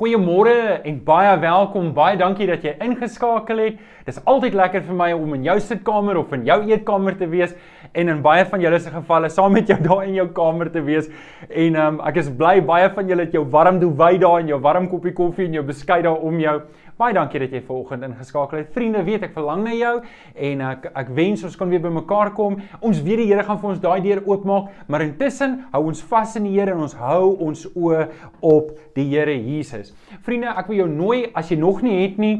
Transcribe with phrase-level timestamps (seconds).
[0.00, 1.90] Goeiemôre en baie welkom.
[1.92, 3.82] Baie dankie dat jy ingeskakel het.
[4.06, 7.52] Dis altyd lekker vir my om in jou sitkamer of in jou eetkamer te wees
[7.92, 10.80] en in baie van julle se gevalle saam met jou daar in jou kamer te
[10.86, 11.10] wees.
[11.52, 14.60] En um, ek is bly baie van julle het jou warm doewy daar en jou
[14.64, 16.56] warm koppie koffie en jou beskuit daar om jou.
[17.00, 18.72] Baie dankie dat jy vanoggend ingeskakel het.
[18.74, 19.92] Vriende, weet ek verlang na jou
[20.36, 22.58] en ek ek wens ons kan weer bymekaar kom.
[22.84, 26.36] Ons weet die Here gaan vir ons daai deur oopmaak, maar intussen hou ons vas
[26.36, 28.04] in die Here en ons hou ons oë
[28.44, 29.94] op die Here Jesus.
[30.26, 32.34] Vriende, ek wil jou nooi as jy nog nie het nie,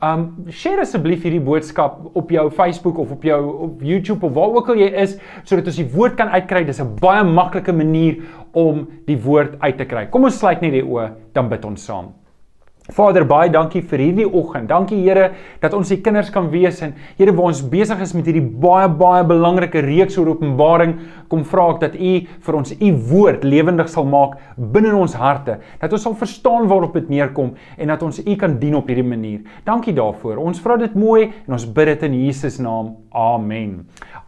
[0.00, 4.62] um share asseblief hierdie boodskap op jou Facebook of op jou op YouTube of waar
[4.62, 6.64] ook al jy is sodat ons die woord kan uitkry.
[6.64, 10.06] Dis 'n baie maklike manier om die woord uit te kry.
[10.08, 12.14] Kom ons sluit net die oë, dan bid ons saam.
[12.94, 14.68] Vader, baie dankie vir hierdie oggend.
[14.70, 18.28] Dankie Here dat ons se kinders kan wees en Here waar ons besig is met
[18.28, 20.94] hierdie baie baie belangrike reeks oor Openbaring,
[21.26, 22.12] kom vra ek dat U
[22.46, 25.58] vir ons U woord lewendig sal maak binne in ons harte.
[25.80, 29.06] Dat ons sal verstaan waarop dit neerkom en dat ons U kan dien op hierdie
[29.06, 29.42] manier.
[29.66, 30.38] Dankie daarvoor.
[30.38, 32.94] Ons vra dit mooi en ons bid dit in Jesus naam.
[33.16, 33.80] Amen.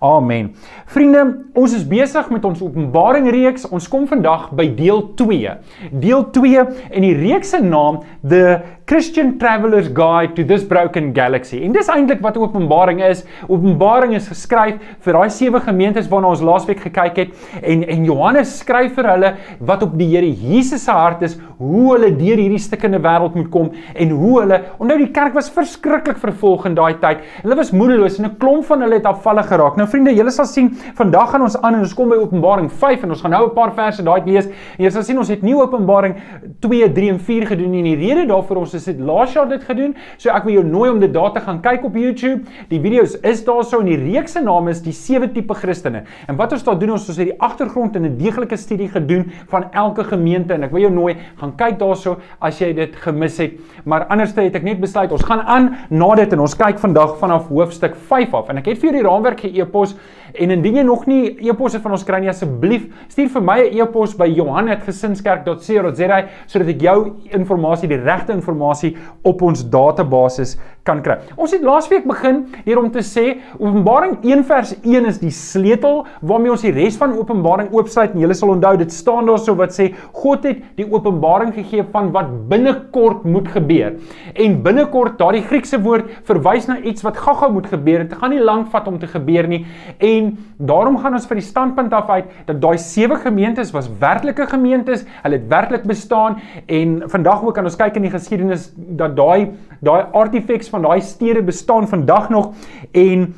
[0.03, 0.51] Amen.
[0.91, 1.25] Vriende,
[1.59, 3.69] ons is besig met ons Openbaring reeks.
[3.71, 5.57] Ons kom vandag by deel 2.
[6.03, 11.13] Deel 2 en die reeks se naam The Geschichte Christian Traveller's Guide to This Broken
[11.13, 11.59] Galaxy.
[11.61, 13.19] En dis eintlik wat Openbaring is.
[13.45, 18.55] Openbaring is geskryf vir daai sewe gemeentes waarna ons laasweek gekyk het en en Johannes
[18.63, 19.33] skryf vir hulle
[19.69, 23.51] wat op die Here Jesus se hart is, hoe hulle deur hierdie stikkende wêreld moet
[23.53, 27.21] kom en hoe hulle onthou die kerk was verskriklik vervolg in daai tyd.
[27.43, 29.77] Hulle was moedeloos en 'n klomp van hulle het afvallig geraak.
[29.77, 33.05] Nou vriende, julle sal sien, vandag gaan ons aan en ons kom by Openbaring 5
[33.05, 34.47] en ons gaan nou 'n paar verse daai lees.
[34.79, 36.17] En jy sal sien ons het nie Openbaring
[36.61, 37.83] 2, 3 en 4 gedoen nie.
[37.83, 39.95] Die rede daarvoor ons is dit laas jaar dit gedoen.
[40.17, 42.47] So ek wil jou nooi om dit daar te gaan kyk op YouTube.
[42.71, 46.05] Die video's is daarso en die reeks se naam is die sewe tipe Christene.
[46.29, 49.31] En wat ons daar doen ons ons het die agtergrond en 'n deeglike studie gedoen
[49.49, 53.39] van elke gemeente en ek wil jou nooi gaan kyk daarso as jy dit gemis
[53.39, 53.53] het.
[53.85, 57.19] Maar anderste het ek net besluit ons gaan aan na dit en ons kyk vandag
[57.19, 58.49] vanaf hoofstuk 5 af.
[58.49, 59.97] En ek het vir julle die raamwerk ge-e-pos
[60.35, 63.59] en indien jy nog nie e-pos het van ons kry nie asseblief stuur vir my
[63.61, 70.59] 'n e-pos by johan@gesinskerk.co.za sodat ek jou inligting, die regte inligting op ons database
[70.89, 71.19] kan kry.
[71.37, 73.27] Ons het laasweek begin hier om te sê
[73.59, 78.25] Openbaring 1 vers 1 is die sleutel waarmee ons die res van Openbaring oopsluit en
[78.25, 82.31] jy sal onthou dit staan daarso wat sê God het die openbaring gegee van wat
[82.51, 83.97] binnekort moet gebeur.
[84.35, 88.05] En binnekort, daardie Griekse woord verwys na iets wat gou-gou moet gebeur.
[88.07, 89.65] Dit gaan nie lank vat om te gebeur nie.
[89.99, 94.49] En daarom gaan ons van die standpunt af uit dat daai sewe gemeentes was werklike
[94.51, 95.05] gemeentes.
[95.25, 99.51] Hulle het werklik bestaan en vandag ook kan ons kyk in die geskiedenis dat daai
[99.85, 102.53] daai artifacts van daai stede bestaan vandag nog
[102.93, 103.29] en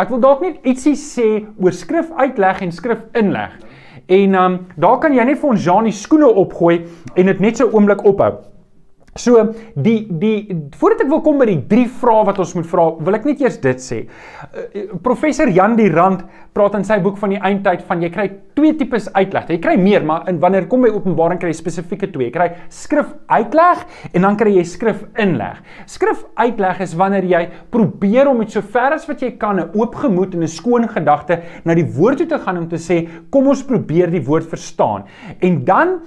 [0.00, 1.28] ek wil dalk net ietsie sê
[1.60, 3.56] oor skrif uitleg en skrif inleg.
[4.08, 7.60] En ehm um, daar kan jy net vir ons Janie skoene opgooi en dit net
[7.60, 8.38] so oomblik ophou.
[9.18, 9.42] So
[9.74, 10.36] die die
[10.78, 13.42] voordat ek wil kom by die drie vrae wat ons moet vra, wil ek net
[13.42, 14.04] eers dit sê.
[14.48, 16.24] Uh, professor Jan die Rand
[16.56, 18.26] praat in sy boek van die eindtyd van jy kry
[18.58, 19.50] twee tipes uitleg.
[19.52, 22.30] Jy kry meer, maar in wanneer kom by Openbaring kry jy spesifieke twee.
[22.30, 25.60] Jy kry skrif uitleg en dan kry jy skrif inleg.
[25.90, 29.70] Skrif uitleg is wanneer jy probeer om met so ver as wat jy kan 'n
[29.74, 33.08] oop gemoed en 'n skoon gedagte na die woord toe te gaan om te sê
[33.30, 35.04] kom ons probeer die woord verstaan.
[35.40, 36.00] En dan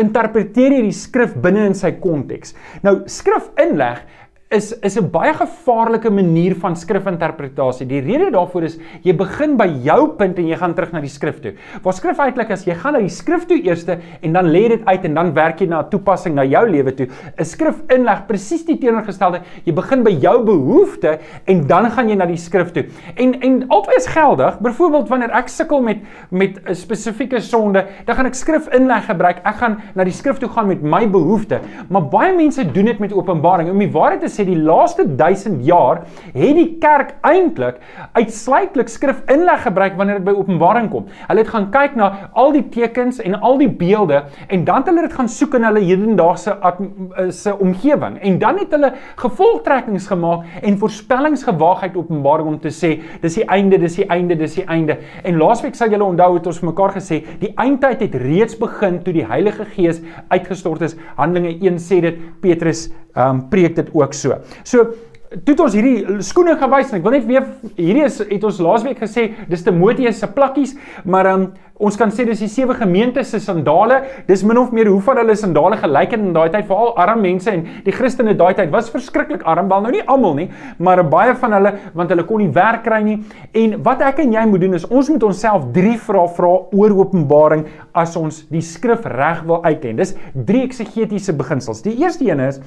[0.00, 2.54] interpreteer jy die skrif binne in sy konteks.
[2.86, 4.02] Nou skrif inleg
[4.50, 7.86] is is 'n baie gevaarlike manier van skrifinterpretasie.
[7.86, 11.08] Die rede daarvoor is jy begin by jou punt en jy gaan terug na die
[11.08, 11.52] skrif toe.
[11.82, 14.82] Waar skrif eintlik as jy gaan na die skrif toe eers en dan lê dit
[14.84, 17.06] uit en dan werk jy na 'n toepassing na jou lewe toe.
[17.38, 19.40] 'n Skrif inleg presies die teenoorgestelde.
[19.64, 22.86] Jy begin by jou behoefte en dan gaan jy na die skrif toe.
[23.16, 24.58] En en albei is geldig.
[24.58, 25.98] Byvoorbeeld wanneer ek sukkel met
[26.30, 29.40] met 'n spesifieke sonde, dan gaan ek skrif inleg gebruik.
[29.44, 31.60] Ek gaan na die skrif toe gaan met my behoefte.
[31.88, 33.70] Maar baie mense doen dit met Openbaring.
[33.70, 36.02] Om die waarheid te sê, sê die laaste 1000 jaar
[36.32, 37.80] het die kerk eintlik
[38.16, 41.08] uitsluitlik skrif inleg gebruik wanneer dit by Openbaring kom.
[41.28, 44.90] Hulle het gaan kyk na al die tekens en al die beelde en dan het
[44.92, 50.08] hulle dit gaan soek in hulle hedendaagse eh, se omgewing en dan het hulle gevolgtrekkings
[50.10, 54.36] gemaak en voorspellings gewaag uit Openbaring om te sê dis die einde, dis die einde,
[54.38, 54.98] dis die einde.
[55.24, 59.14] En laasweek sal julle onthou het ons mekaar gesê die eindtyd het reeds begin toe
[59.16, 60.00] die Heilige Gees
[60.32, 60.96] uitgestort is.
[61.18, 64.38] Handelinge 1 sê dit, Petrus ehm um, preek dit ook so.
[64.64, 64.84] So
[65.30, 67.44] toe het ons hierdie skoene gewys en ek wil net weer
[67.76, 71.50] hierdie is het ons laasweek gesê dis Timoteus se plakkies, maar ehm um,
[71.80, 74.02] ons kan sê dis die sewe gemeentes se sandale.
[74.28, 77.22] Dis min of meer hoe van hulle sandale gelyk het in daai tyd, veral arm
[77.24, 80.48] mense en die Christene daai tyd was verskriklik arm, wel nou nie almal nie,
[80.78, 83.16] maar baie van hulle want hulle kon nie werk kry nie.
[83.56, 86.96] En wat ek en jy moet doen is ons moet onsself drie vrae vra oor
[87.00, 87.64] Openbaring
[87.96, 89.96] as ons die skrif reg wil uitken.
[90.00, 91.80] Dis drie eksegetiese beginsels.
[91.86, 92.60] Die eerste een is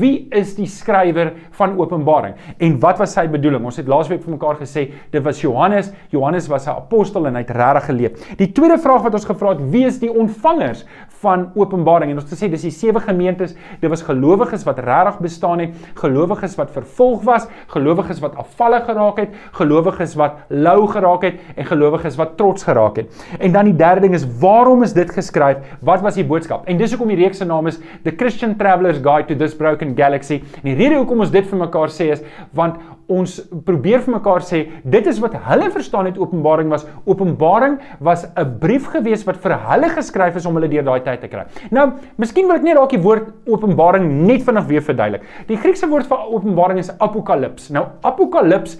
[0.00, 3.64] wie is die skrywer van Openbaring en wat was sy bedoeling?
[3.64, 5.92] Ons het laasweek vir mekaar gesê dit was Johannes.
[6.14, 8.36] Johannes was 'n apostel en hy het regtig geleef.
[8.38, 10.84] Die tweede vraag wat ons gevra het, wie is die ontvangers
[11.24, 12.12] van Openbaring?
[12.12, 13.54] En ons het gesê dis die sewe gemeentes.
[13.80, 19.20] Dit was gelowiges wat regtig bestaan het, gelowiges wat vervolg was, gelowiges wat afvallig geraak
[19.22, 23.24] het, gelowiges wat lou geraak het en gelowiges wat trots geraak het.
[23.40, 25.62] En dan die derde ding is waarom is dit geskryf?
[25.84, 26.66] Wat was die boodskap?
[26.68, 29.94] En dis hoekom die reeks se naam is The Christian Traveller's Guide to This Broken
[29.96, 30.42] Galaxy.
[30.62, 32.24] En die rede hoekom ons dit vir mekaar sê is
[32.54, 32.80] want
[33.12, 33.36] ons
[33.66, 36.86] probeer vir mekaar sê dit is wat hulle verstaan het Openbaring was.
[37.04, 41.13] Openbaring was 'n brief gewees wat vir hulle geskryf is om hulle deur daai tyd
[41.22, 41.44] te kry.
[41.74, 41.90] Nou,
[42.20, 45.24] miskien wil ek net dalk die woord Openbaring net vinnig weer verduidelik.
[45.48, 47.70] Die Griekse woord vir Openbaring is apokalips.
[47.74, 48.78] Nou, apokalips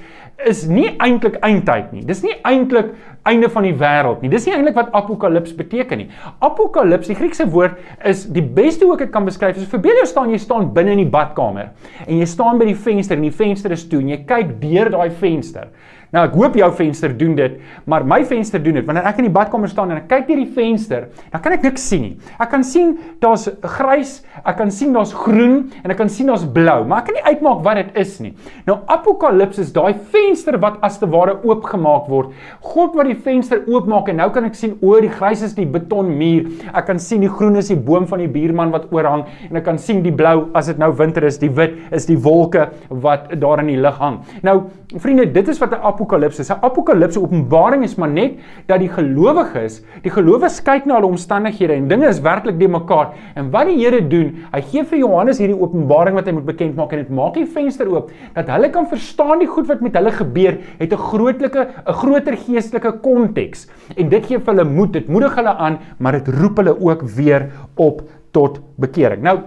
[0.49, 2.03] is nie eintlik eindtyd nie.
[2.07, 2.91] Dis nie eintlik
[3.29, 4.31] einde van die wêreld nie.
[4.33, 6.09] Dis nie eintlik wat apokalips beteken nie.
[6.45, 10.09] Apokalips, die Griekse woord is die beste hoe ek dit kan beskryf is verbeel jou
[10.11, 11.71] staan jy staan binne in die badkamer
[12.05, 14.91] en jy staan by die venster en die venster is toe en jy kyk deur
[14.93, 15.71] daai venster.
[16.14, 17.56] Nou ek hoop jou venster doen dit,
[17.90, 18.87] maar my venster doen dit.
[18.87, 21.64] Wanneer ek in die badkamer staan en ek kyk deur die venster, dan kan ek
[21.66, 22.12] niks sien nie.
[22.38, 24.12] Ek kan sien daar's grys,
[24.44, 27.25] ek kan sien daar's groen en ek kan sien daar's blou, maar ek kan nie
[27.26, 28.31] uitmaak wat dit is nie.
[28.69, 32.31] Nou Apokalips is daai venster wat as te ware oopgemaak word.
[32.62, 35.66] God wat die venster oopmaak en nou kan ek sien o, die grys is die
[35.66, 36.70] betonmuur.
[36.70, 39.66] Ek kan sien die groen is die boom van die buurman wat oorhang en ek
[39.66, 42.69] kan sien die blou as dit nou winter is, die wit is die wolke
[43.02, 44.20] wat daar in die lug hang.
[44.46, 44.61] Nou
[45.02, 46.51] vriende, dit is wat 'n apokalips is.
[46.51, 51.75] 'n Apokalipse openbaring is maar net dat die gelowiges, die gelowiges kyk na hulle omstandighede
[51.75, 53.15] en dinge is werklik die mekaar.
[53.35, 56.77] En wat die Here doen, hy gee vir Johannes hierdie openbaring wat hy moet bekend
[56.77, 59.95] maak en dit maak die venster oop dat hulle kan verstaan die goed wat met
[59.95, 63.69] hulle gebeur het 'n grootlike 'n groter geestelike konteks.
[63.97, 67.03] En dit gee vir hulle moed, dit moedig hulle aan, maar dit roep hulle ook
[67.03, 68.03] weer op
[68.33, 69.23] tot bekering.
[69.23, 69.39] Nou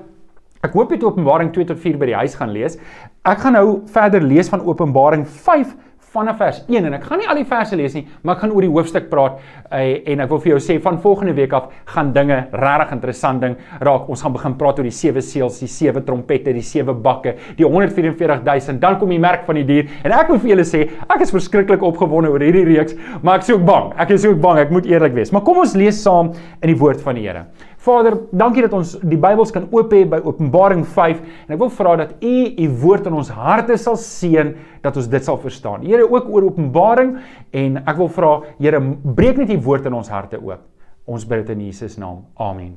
[0.65, 2.79] Ek hoop jy het Openbaring 2 tot 4 by die huis gaan lees.
[3.23, 5.75] Ek gaan nou verder lees van Openbaring 5
[6.13, 8.53] vanaf vers 1 en ek gaan nie al die verse lees nie, maar ek gaan
[8.55, 11.67] oor die hoofstuk praat uh, en ek wil vir jou sê van volgende week af
[11.93, 14.07] gaan dinge regtig interessant ding raak.
[14.09, 17.67] Ons gaan begin praat oor die sewe seels, die sewe trompette, die sewe bakke, die
[17.67, 21.25] 144000, dan kom die merk van die dier en ek moet vir julle sê, ek
[21.25, 23.91] is verskriklik opgewonde oor hierdie reeks, maar ek is ook bang.
[23.99, 25.33] Ek is ook bang, ek moet eerlik wees.
[25.35, 26.31] Maar kom ons lees saam
[26.61, 27.47] in die woord van die Here.
[27.87, 31.71] Vader, dankie dat ons die Bybels kan oop hê by Openbaring 5 en ek wil
[31.79, 32.33] vra dat U
[32.65, 34.53] U woord in ons harte sal seën
[34.83, 35.85] dat ons dit sal verstaan.
[35.87, 37.15] Here ook oor Openbaring
[37.55, 40.65] en ek wil vra Here breek net U woord in ons harte oop.
[41.07, 42.25] Ons bid dit in Jesus naam.
[42.35, 42.75] Amen.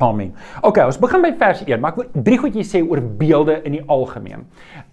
[0.00, 0.30] Amen.
[0.64, 3.74] OK, ons begin by vers 1, maar ek wil drie goedjies sê oor beelde in
[3.76, 4.46] die algemeen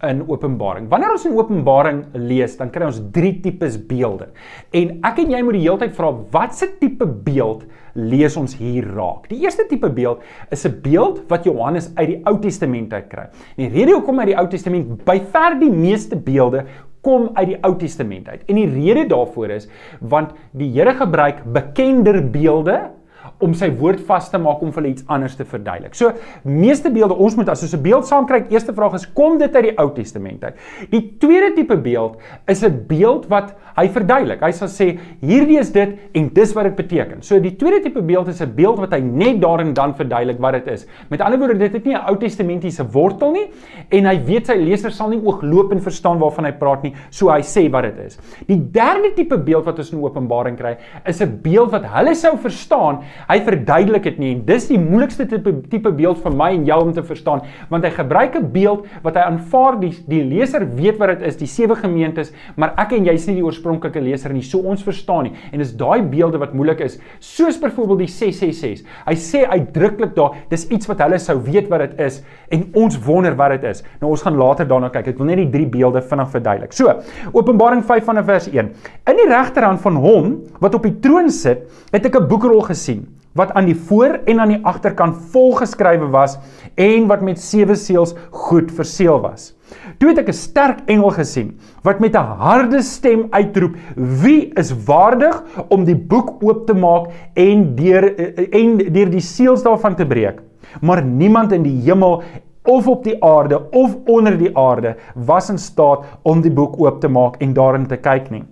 [0.04, 0.90] in Openbaring.
[0.92, 4.28] Wanneer ons in Openbaring lees, dan kry ons drie tipes beelde.
[4.76, 7.64] En ek en jy moet die hele tyd vra watse tipe beeld
[7.96, 9.30] lees ons hier raak.
[9.32, 10.20] Die eerste tipe beeld
[10.52, 13.26] is 'n beeld wat Johannes uit die Ou Testament uit kry.
[13.56, 16.66] En die rede hoekom uit die Ou Testament by ver die meeste beelde
[17.00, 18.44] kom uit die Ou Testament uit.
[18.46, 19.68] En die rede daarvoor is
[20.00, 22.97] want die Here gebruik bekender beelde
[23.38, 25.94] om sy woord vas te maak om vir hulle iets anders te verduidelik.
[25.94, 26.12] So,
[26.44, 29.54] meeste beelde ons moet as ons 'n beeld saam kry, eerste vraag is kom dit
[29.54, 30.54] uit die Ou Testament uit?
[30.90, 32.16] Die tweede tipe beeld
[32.46, 34.42] is 'n beeld wat hy verduidelik.
[34.42, 37.22] Hy sal sê hierdie is dit en dis wat dit beteken.
[37.22, 40.40] So die tweede tipe beeld is 'n beeld wat hy net daar en dan verduidelik
[40.40, 40.86] wat dit is.
[41.10, 43.50] Met ander woorde, dit het nie 'n Ou Testamentiese wortel nie
[43.90, 47.40] en hy weet sy leser sal nie ooglopend verstaan waarvan hy praat nie, so hy
[47.40, 48.18] sê wat dit is.
[48.46, 52.36] Die derde tipe beeld wat ons in Openbaring kry, is 'n beeld wat hulle sou
[52.36, 56.66] verstaan Hy verduidelik dit nie en dis die moeilikste tipe tipe beeld vir my en
[56.68, 60.64] jou om te verstaan want hy gebruik 'n beeld wat hy aanvaar die die leser
[60.76, 64.00] weet wat dit is, die sewe gemeentes, maar ek en jy is nie die oorspronklike
[64.00, 65.32] leser nie, so ons verstaan nie.
[65.52, 68.86] En dis daai beelde wat moeilik is, soos byvoorbeeld die 666.
[69.06, 72.22] Hy sê uitdruklik daar, dis iets wat hulle sou weet wat dit is
[72.54, 73.82] en ons wonder wat dit is.
[74.02, 75.12] Nou ons gaan later daarna kyk.
[75.12, 76.74] Ek wil net die drie beelde vinnig verduidelik.
[76.76, 76.94] So,
[77.32, 78.72] Openbaring 5 vanaf vers 1.
[79.08, 83.07] In die regterhand van hom wat op die troon sit, het ek 'n boekrol gesien
[83.38, 86.36] wat aan die voor en aan die agterkant volgeskrywe was
[86.74, 89.52] en wat met sewe seels goed verseël was.
[89.98, 94.74] Toe het ek 'n sterk engel gesien wat met 'n harde stem uitroep: "Wie is
[94.84, 98.04] waardig om die boek oop te maak en deur
[98.52, 100.42] en deur die seels daarvan te breek?"
[100.80, 102.22] Maar niemand in die hemel
[102.64, 107.00] of op die aarde of onder die aarde was in staat om die boek oop
[107.00, 108.44] te maak en daarin te kyk nie.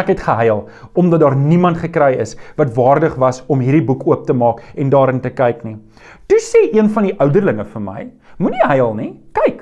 [0.00, 0.62] Ek het gehuil
[0.96, 4.92] omdat daar niemand gekry is wat waardig was om hierdie boek oop te maak en
[4.92, 5.76] daarin te kyk nie.
[6.32, 8.06] Toe sê een van die ouderlinge vir my:
[8.38, 9.10] "Moenie huil nie.
[9.36, 9.60] Kyk,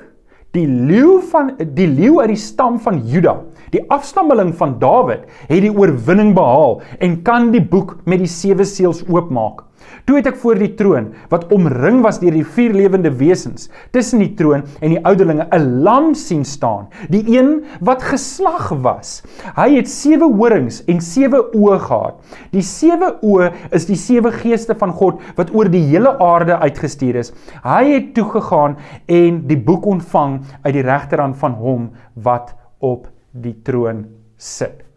[0.55, 5.61] die leeu van die leeu uit die stam van Juda, die afstammeling van Dawid, het
[5.61, 9.65] die oorwinning behaal en kan die boek met die sewe seels oopmaak."
[10.05, 14.21] Toe het ek voor die troon wat omring was deur die vier lewende wesens tussen
[14.23, 19.23] die troon en die ouderlinge 'n lam sien staan, die een wat geslag was.
[19.55, 22.15] Hy het sewe horings en sewe oë gehad.
[22.51, 27.15] Die sewe oë is die sewe geeste van God wat oor die hele aarde uitgestuur
[27.15, 27.33] is.
[27.63, 33.07] Hy het toe gegaan en die boek ontvang uit die regterhand van hom wat op
[33.31, 34.05] die troon
[34.37, 34.90] sit.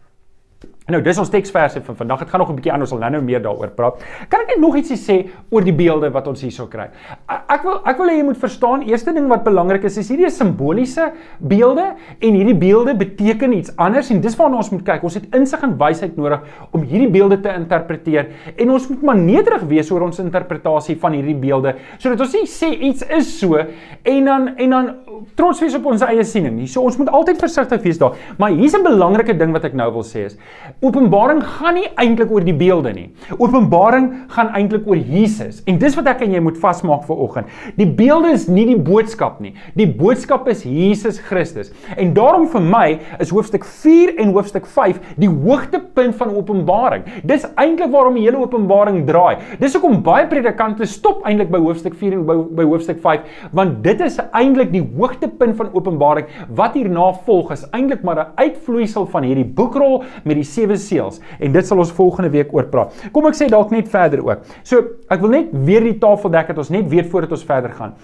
[0.84, 2.18] Nou, dis ons teksverse vir vandag.
[2.20, 4.02] Dit gaan nog 'n bietjie aan, ons sal nou-nou meer daaroor praat.
[4.28, 6.90] Kan ek net nog ietsie sê oor die beelde wat ons hierso kry?
[7.26, 10.28] Ek wil ek wil hê jy moet verstaan, eerste ding wat belangrik is, is hierdie
[10.28, 15.02] simboliese beelde en hierdie beelde beteken iets anders en dis waarna ons moet kyk.
[15.02, 16.40] Ons het insig en wysheid nodig
[16.72, 21.12] om hierdie beelde te interpreteer en ons moet maar nederig wees oor ons interpretasie van
[21.12, 24.94] hierdie beelde sodat ons nie sê iets is so en dan en dan
[25.34, 26.66] trots wees op ons eie siening nie.
[26.66, 28.12] So ons moet altyd versigtig wees daar.
[28.36, 30.36] Maar hier's 'n belangrike ding wat ek nou wil sê is
[30.84, 33.06] Openbaring gaan nie eintlik oor die beelde nie.
[33.38, 35.62] Openbaring gaan eintlik oor Jesus.
[35.70, 37.52] En dis wat ek en jy moet vasmaak vir oggend.
[37.78, 39.54] Die beelde is nie die boodskap nie.
[39.78, 41.70] Die boodskap is Jesus Christus.
[41.96, 42.84] En daarom vir my
[43.22, 47.06] is hoofstuk 4 en hoofstuk 5 die hoogtepunt van Openbaring.
[47.24, 49.40] Dis eintlik waarom die hele Openbaring draai.
[49.62, 53.80] Dis hoekom baie predikante stop eintlik by hoofstuk 4 en by, by hoofstuk 5 want
[53.86, 56.28] dit is eintlik die hoogtepunt van Openbaring.
[56.52, 61.20] Wat hierna volg is eintlik maar 'n uitvloeisel van hierdie boekrol met die sewe seels
[61.38, 62.94] en dit sal ons volgende week oor praat.
[63.12, 64.44] Kom ek sê dalk net verder ook.
[64.62, 67.74] So, ek wil net weer die tafel dek dat ons net weet voordat ons verder
[67.74, 67.94] gaan.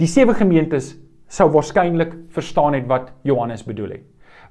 [0.00, 0.94] Die sewe gemeentes
[1.28, 4.04] sou waarskynlik verstaan het wat Johannes bedoel het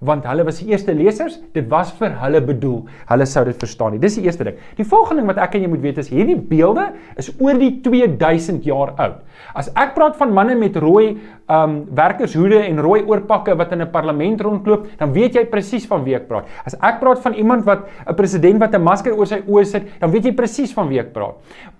[0.05, 2.83] want hulle was die eerste lesers, dit was vir hulle bedoel.
[3.09, 4.01] Hulle sou dit verstaan nie.
[4.01, 4.59] Dis die eerste ding.
[4.77, 7.71] Die volgende ding wat ek en jy moet weet is hierdie beelde is oor die
[7.85, 9.21] 2000 jaar oud.
[9.55, 11.17] As ek praat van manne met rooi
[11.51, 16.03] um werkershoede en rooi oorpakke wat in 'n parlement rondloop, dan weet jy presies van
[16.03, 16.45] wie ek praat.
[16.65, 19.83] As ek praat van iemand wat 'n president wat 'n masker oor sy oë sit,
[19.99, 21.35] dan weet jy presies van wie ek praat.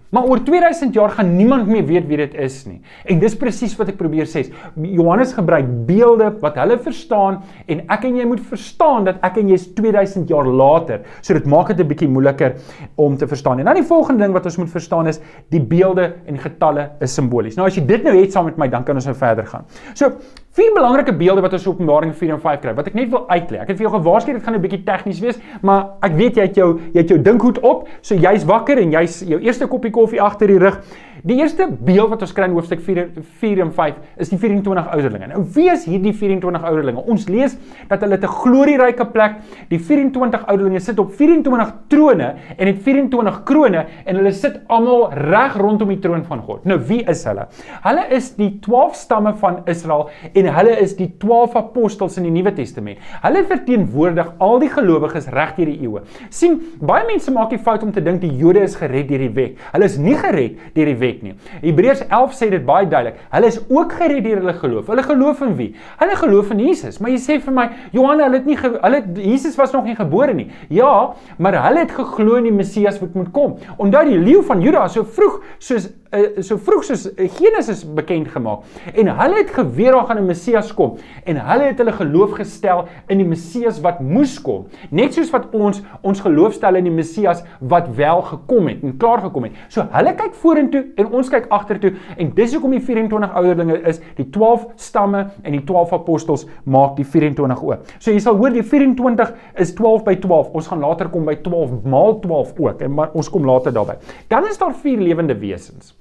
[0.09, 2.77] Maar oor 2000 jaar gaan niemand meer weet wie dit is nie.
[3.09, 4.45] En dis presies wat ek probeer sê.
[4.75, 9.49] Johannes gebruik beelde wat hulle verstaan en ek en jy moet verstaan dat ek en
[9.51, 11.03] jy is 2000 jaar later.
[11.21, 12.55] So dit maak dit 'n bietjie moeiliker
[12.95, 13.59] om te verstaan.
[13.59, 15.19] En dan die volgende ding wat ons moet verstaan is
[15.49, 17.55] die beelde en getalle is simbolies.
[17.55, 19.65] Nou as jy dit nou het saam met my, dan kan ons nou verder gaan.
[19.93, 20.11] So
[20.55, 22.73] Vier belangrike beelde wat ons op Openbaring 4 en 5 kry.
[22.77, 23.57] Wat ek net wil uitlei.
[23.59, 26.45] Ek het vir jou gewaarsku dit gaan 'n bietjie tegnies wees, maar ek weet jy
[26.47, 29.91] het jou jy het jou dinkhoed op, so jy's wakker en jy's jou eerste koppie
[29.91, 30.79] koffie agter die rug.
[31.25, 33.07] Die eerste beeld wat ons kry in hoofstuk 4
[33.41, 35.29] 4 en 5 is die 24 ouderlinge.
[35.31, 37.01] Nou wie is hierdie 24 ouderlinge?
[37.09, 37.55] Ons lees
[37.89, 39.39] dat hulle 'n glorieryke plek,
[39.69, 45.09] die 24 ouderlinge sit op 24 trone en het 24 krone en hulle sit almal
[45.13, 46.65] reg rondom die troon van God.
[46.65, 47.47] Nou wie is hulle?
[47.81, 52.31] Hulle is die 12 stamme van Israel en hulle is die 12 apostels in die
[52.31, 52.99] Nuwe Testament.
[53.23, 56.01] Hulle verteenwoordig al die gelowiges reg deur die eeue.
[56.29, 59.33] sien, baie mense maak die fout om te dink die Jode is gered deur die
[59.33, 59.57] wet.
[59.73, 61.35] Hulle is nie gered deur die wet wet nie.
[61.63, 63.19] Hebreërs 11 sê dit baie duidelik.
[63.31, 64.87] Hulle is ook gered deur hulle geloof.
[64.91, 65.69] Hulle geloof in wie?
[66.01, 66.99] Hulle geloof in Jesus.
[66.99, 70.35] Maar jy sê vir my, Johan, hulle het nie hulle Jesus was nog nie gebore
[70.35, 70.49] nie.
[70.73, 73.59] Ja, maar hulle het geglo in die Messias wat moet kom.
[73.77, 78.29] Onthou die leeu van Juda so vroeg soos uh, so vroeg soos uh, Genesis bekend
[78.33, 82.31] gemaak en hulle het geweet daar gaan 'n Messias kom en hulle het hulle geloof
[82.39, 86.83] gestel in die Messias wat moes kom net soos wat ons ons geloof stel in
[86.83, 91.04] die Messias wat wel gekom het en klaar gekom het so hulle kyk vorentoe en
[91.13, 94.01] ons kyk agtertoe en dis hoekom die 24 ouderlinge is.
[94.17, 98.53] Die 12 stamme en die 12 apostels maak die 24 ook so jy sal hoor
[98.55, 102.81] die 24 is 12 by 12 ons gaan later kom by 12 maal 12 ook
[102.85, 103.99] en maar ons kom later daarby.
[104.31, 105.93] Dan is daar vier lewende wesens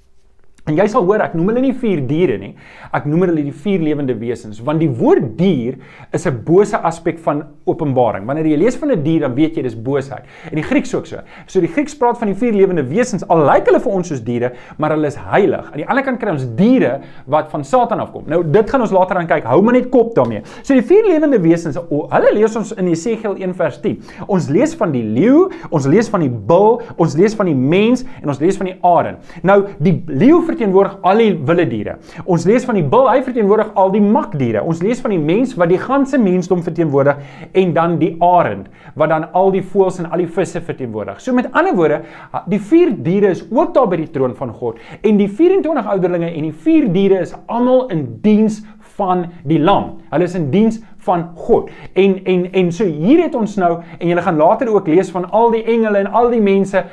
[0.65, 2.55] En jy sal hoor ek noem hulle nie vier diere nie.
[2.89, 5.75] Ek noem hulle die vier lewende wesens want die woord dier
[6.09, 8.25] is 'n bose aspek van Openbaring.
[8.25, 10.23] Wanneer jy lees van 'n die dier dan weet jy dis boosheid.
[10.49, 11.17] En die Grieks ook so.
[11.45, 14.23] So die Grieks praat van die vier lewende wesens al lyk hulle vir ons soos
[14.23, 15.71] diere, maar hulle is heilig.
[15.71, 18.23] Aan die ander kant kry ons diere wat van Satan afkom.
[18.25, 19.43] Nou dit gaan ons later aan kyk.
[19.43, 20.41] Hou maar net kop daarmee.
[20.63, 24.01] So die vier lewende wesens, hulle lees ons in Jesegiel 1 vers 10.
[24.27, 28.03] Ons lees van die leeu, ons lees van die bul, ons lees van die mens
[28.23, 29.17] en ons lees van die arend.
[29.43, 31.97] Nou die leeu verteenwoordig al die wilde diere.
[32.25, 34.63] Ons lees van die bil, hy verteenwoordig al die makdiere.
[34.63, 37.19] Ons lees van die mens wat die ganse mensdom verteenwoordig
[37.53, 41.19] en dan die arend wat dan al die voëls en al die visse verteenwoordig.
[41.23, 42.01] So met ander woorde,
[42.51, 46.31] die vier diere is ook daar by die troon van God en die 24 ouderlinge
[46.31, 48.63] en die vier diere is almal in diens
[48.95, 49.97] van die lam.
[50.11, 51.69] Hulle is in diens van God.
[51.93, 55.27] En en en so hier het ons nou en jy gaan later ook lees van
[55.31, 56.85] al die engele en al die mense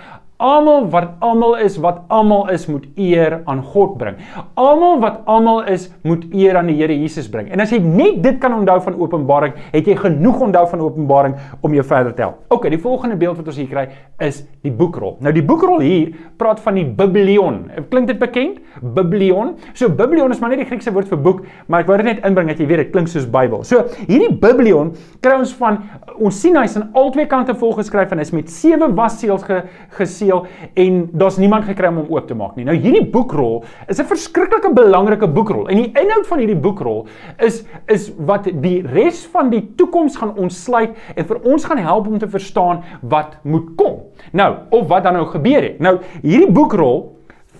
[0.43, 4.17] Almal wat almal is wat almal is moet eer aan God bring.
[4.59, 7.47] Almal wat almal is moet eer aan die Here Jesus bring.
[7.55, 11.37] En as jy net dit kan onthou van Openbaring, het jy genoeg onthou van Openbaring
[11.63, 12.41] om jou verder te help.
[12.51, 13.87] OK, die volgende beeld wat ons hier kry
[14.23, 15.15] is die boekrol.
[15.23, 16.11] Nou die boekrol hier
[16.43, 17.63] praat van die Biblion.
[17.93, 18.59] Klink dit bekend?
[18.83, 19.55] Biblion.
[19.79, 22.27] So Biblion is maar net die Griekse woord vir boek, maar ek wou dit net
[22.27, 23.63] inbring dat jy weet dit klink soos Bybel.
[23.69, 24.91] So hierdie Biblion
[25.23, 25.85] kry ons van
[26.19, 29.63] ons sien hy's aan albei kante volgeskryf en hy's met sewe wasseels ge,
[29.97, 32.67] geseël seël en daar's niemand gekry om hom oop te maak nie.
[32.69, 37.07] Nou hierdie boekrol is 'n verskriklike belangrike boekrol en die inhoud van hierdie boekrol
[37.39, 42.07] is is wat die res van die toekoms gaan ontsluit en vir ons gaan help
[42.07, 44.03] om te verstaan wat moet kom.
[44.33, 45.81] Nou, of wat dan nou gebeur het.
[45.81, 47.17] Nou hierdie boekrol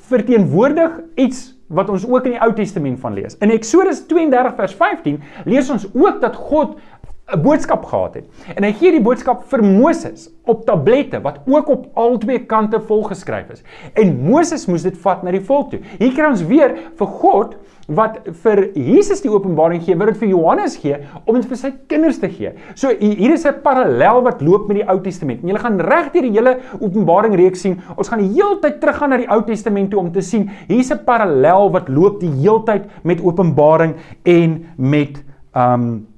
[0.09, 3.37] verteenwoordig iets wat ons ook in die Ou Testament van lees.
[3.41, 6.77] In Eksodus 32 vers 15 lees ons ook dat God
[7.31, 8.25] 'n boodskap gehad het.
[8.57, 13.51] En hy gee die boodskap vir Moses op tablette wat ook op albei kante volgeskryf
[13.51, 13.63] is.
[13.95, 15.81] En Moses moes dit vat na die volk toe.
[15.99, 20.29] Hier kry ons weer vir God wat vir Jesus die openbaring gee, wat dit vir
[20.29, 22.53] Johannes gee om dit vir sy kinders te gee.
[22.75, 25.43] So hier is 'n parallel wat loop met die Ou Testament.
[25.43, 27.81] En jy gaan reg deur die hele Openbaring reeks sien.
[27.97, 31.05] Ons gaan die heeltyd teruggaan na die Ou Testament toe om te sien hier's 'n
[31.05, 35.25] parallel wat loop die heeltyd met Openbaring en met
[35.55, 36.12] um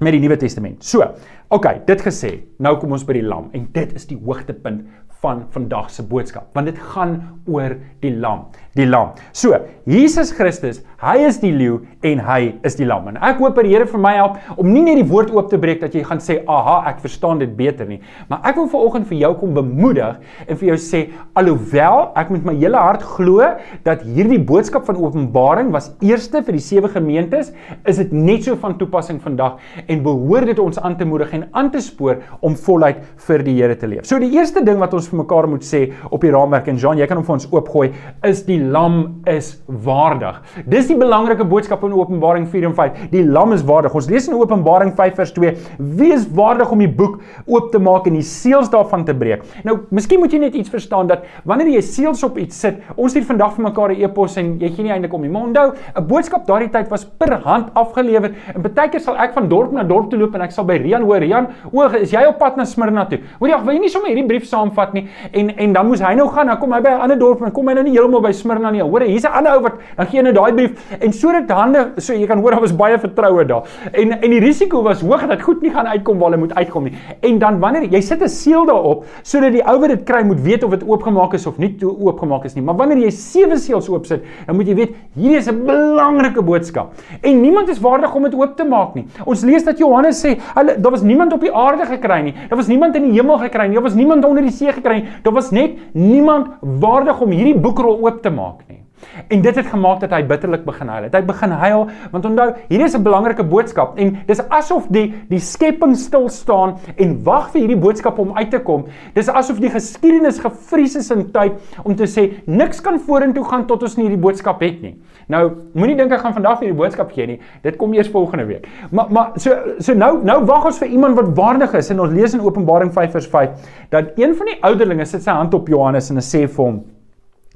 [0.00, 0.84] met die Nuwe Testament.
[0.84, 1.04] So,
[1.52, 4.86] okay, dit gesê, nou kom ons by die lam en dit is die hoogtepunt
[5.20, 7.18] van vandag se boodskap, want dit gaan
[7.50, 8.46] oor die lam
[8.78, 9.14] die lam.
[9.32, 9.56] So,
[9.90, 13.08] Jesus Christus, hy is die leeu en hy is die lam.
[13.10, 15.48] En ek hoop dat die Here vir my help om nie net die woord oop
[15.50, 18.68] te breek dat jy gaan sê, "Aha, ek verstaan dit beter nie." Maar ek wil
[18.68, 23.02] vanoggend vir jou kom bemoedig en vir jou sê, alhoewel ek met my hele hart
[23.02, 27.52] glo dat hierdie boodskap van Openbaring was eerste vir die sewe gemeentes,
[27.86, 29.58] is dit net so van toepassing vandag
[29.88, 33.54] en behoort dit ons aan te moedig en aan te spoor om voluit vir die
[33.54, 34.04] Here te leef.
[34.04, 36.98] So die eerste ding wat ons vir mekaar moet sê op die raamwerk en Jean,
[36.98, 40.40] jy kan hom vir ons oopgooi, is die lam is waardig.
[40.70, 43.00] Dis die belangrike boodskap in Openbaring 4 en 5.
[43.10, 43.94] Die lam is waardig.
[43.94, 45.54] Ons lees in Openbaring 5 vers 2:
[45.98, 49.42] Wie is waardig om die boek oop te maak en die seels daarvan te breek?
[49.64, 53.12] Nou, miskien moet jy net iets verstaan dat wanneer jy seels op iets sit, ons
[53.12, 55.30] stuur vandag vir mekaar 'n e-pos en jy gee nie eintlik om nie.
[55.30, 59.32] Maar onthou, 'n boodskap daardie tyd was per hand afgelewer en baie keer sal ek
[59.34, 62.24] van dorp na dorp loop en ek sal by Rian hoor, Rian, o, is jy
[62.28, 63.18] op pad na Smyrna toe?
[63.40, 65.08] Hoorie, ag, wil jy nie sommer hierdie brief saamvat nie?
[65.32, 67.52] En en dan moes hy nou gaan, dan kom hy by 'n ander dorp en
[67.52, 68.82] kom hy nou nie heeltemal by Smyrna nie.
[68.82, 72.12] Hoor, hier's 'n ander ou wat dan gee nou daai brief en sodat hande so
[72.12, 73.62] jy kan hoor daar was baie vertroue daar.
[73.92, 76.84] En en die risiko was hoog dat goed nie gaan uitkom waar hulle moet uitkom
[76.84, 76.94] nie.
[77.20, 80.40] En dan wanneer jy sit 'n seël daarop sodat die ou wat dit kry moet
[80.40, 82.62] weet of dit oopgemaak is of nie oopgemaak is nie.
[82.62, 86.92] Maar wanneer jy sewe seels oopsit, dan moet jy weet hierdie is 'n belangrike boodskap.
[87.22, 89.06] En niemand is waardig om dit oop te maak nie.
[89.24, 92.34] Ons lees dat Johannes sê, hulle daar was niemand op die aarde gekry nie.
[92.48, 93.74] Daar was niemand in die hemel gekry nie.
[93.74, 95.08] Daar was niemand onder die see gekry nie.
[95.22, 98.80] Daar was net niemand waardig om hierdie boekrol oop te maak nie.
[99.28, 101.06] En dit het gemaak dat hy bitterlik begin huil.
[101.12, 105.38] Hy begin huil want onthou, hier is 'n belangrike boodskap en dis asof die die
[105.38, 108.84] skepping stil staan en wag vir hierdie boodskap om uit te kom.
[109.14, 111.52] Dis asof die geskiedenis gefries is in tyd
[111.84, 114.94] om te sê niks kan vorentoe gaan tot ons nie hierdie boodskap het nie.
[115.28, 117.40] Nou, moenie dink ek gaan vandag hierdie boodskap gee nie.
[117.62, 118.68] Dit kom eers volgende week.
[118.90, 122.12] Maar maar so so nou nou wag ons vir iemand wat waardig is en ons
[122.12, 123.50] lees in Openbaring 5 vers 5
[123.90, 126.82] dat een van die ouderlinge sit sy hand op Johannes en sê vir hom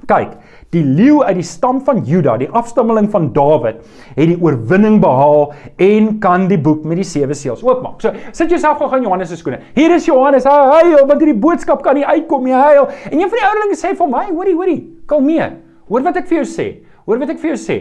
[0.05, 0.33] Kyk,
[0.73, 3.81] die leeu uit die stam van Juda, die afstammeling van Dawid,
[4.15, 8.01] het die oorwinning behaal en kan die boek met die sewe seels oopmaak.
[8.03, 9.61] So, sit jouself gou in Johannes se skoene.
[9.75, 12.55] Hier is Johannes, hy huil want hierdie boodskap kan nie uitkom nie.
[12.55, 12.89] Hy huil.
[13.11, 15.53] En een van die ouderlinge sê vir "Hey, hoorie, hoorie, kalmeer.
[15.87, 16.67] Hoor wat ek vir jou sê.
[17.05, 17.77] Hoor wat ek vir jou sê.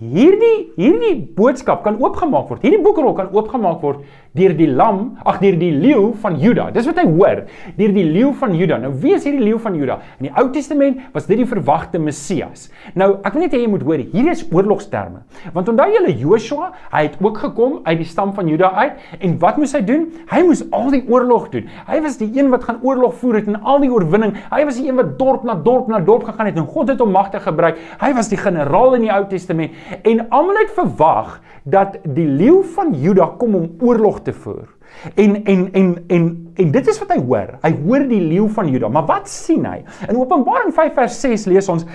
[0.00, 2.62] Hierdie hierdie boodskap kan oopgemaak word.
[2.62, 3.98] Hierdie boekrol kan oopgemaak word
[4.36, 6.68] deur die lam, ag deur die leeu van Juda.
[6.74, 7.42] Dis wat hy hoor,
[7.76, 8.78] deur die leeu van Juda.
[8.78, 9.98] Nou wie is hierdie leeu van Juda?
[10.20, 12.68] In die Ou Testament was dit die verwagte Messias.
[12.94, 15.24] Nou, ek wil net hê jy moet hoor, hier is oorlogsterme.
[15.56, 19.36] Want onthou julle Joshua, hy het ook gekom uit die stam van Juda uit en
[19.42, 20.06] wat moes hy doen?
[20.30, 21.66] Hy moes al die oorlog doen.
[21.90, 24.36] Hy was die een wat gaan oorlog voer het en al die oorwinning.
[24.52, 27.02] Hy was die een wat dorp na dorp na dorp gegaan het en God het
[27.02, 27.82] hom magtig gebruik.
[27.98, 29.74] Hy was die generaal in die Ou Testament
[30.06, 31.40] en almal het verwag
[31.70, 34.68] dat die leeu van Juda kom om oorlog te voer.
[35.14, 37.54] En en en en en dit is wat hy hoor.
[37.62, 39.78] Hy hoor die leeu van Juda, maar wat sien hy?
[40.08, 41.86] In Openbaring 5 vers 6 lees ons: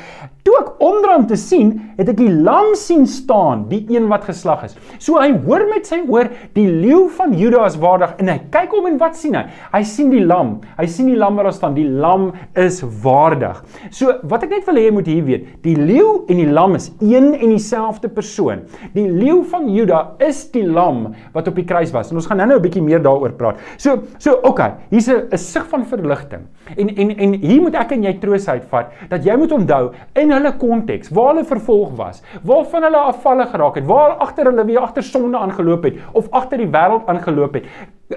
[0.46, 4.62] Toe ek om te sien, het ek die lam sien staan, die een wat geslag
[4.68, 4.76] is.
[5.02, 8.76] So hy hoor met sy oor die leeu van Juda is waardig en hy kyk
[8.78, 9.42] om en wat sien hy?
[9.74, 10.60] Hy sien die lam.
[10.78, 11.74] Hy sien die lam wat daar staan.
[11.74, 12.28] Die lam
[12.62, 13.64] is waardig.
[13.90, 16.78] So wat ek net wil hê jy moet hier weet, die leeu en die lam
[16.78, 18.62] is een en dieselfde persoon.
[18.94, 22.14] Die leeu van Juda is die lam wat op die kruis was.
[22.14, 23.58] En ons gaan nou-nou 'n bietjie meer daaroor praat.
[23.82, 26.46] So so okay, hier's 'n sig van verligting.
[26.76, 30.32] En en en hier moet ek en jy troos uitvat dat jy moet onthou in
[30.32, 34.82] hulle konteks waar hulle vervolg was, waarvan hulle afvallig geraak het, waar agter hulle weer
[34.82, 37.70] agter sonde aangeloop het of agter die wêreld aangeloop het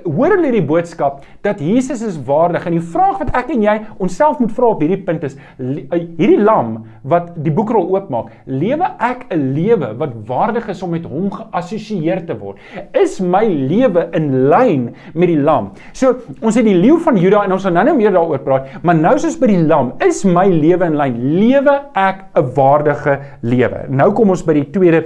[0.04, 2.66] hoor hulle die boodskap dat Jesus is waardig.
[2.68, 6.02] En die vraag wat ek en jy onsself moet vra op hierdie punt is eh,
[6.18, 6.74] hierdie lam
[7.08, 12.24] wat die boekrol oopmaak lewe ek 'n lewe wat waardig is om met hom geassosieer
[12.26, 12.58] te word?
[12.92, 15.72] Is my lewe in lyn met die lam?
[15.92, 18.98] So ons het die leeu van Juda en ons gaan nou-nou meer daaroor praat maar
[18.98, 23.86] nou soos by die lam is my lewe in lyn lewe ek 'n waardige lewe
[23.88, 25.04] nou kom ons by die tweede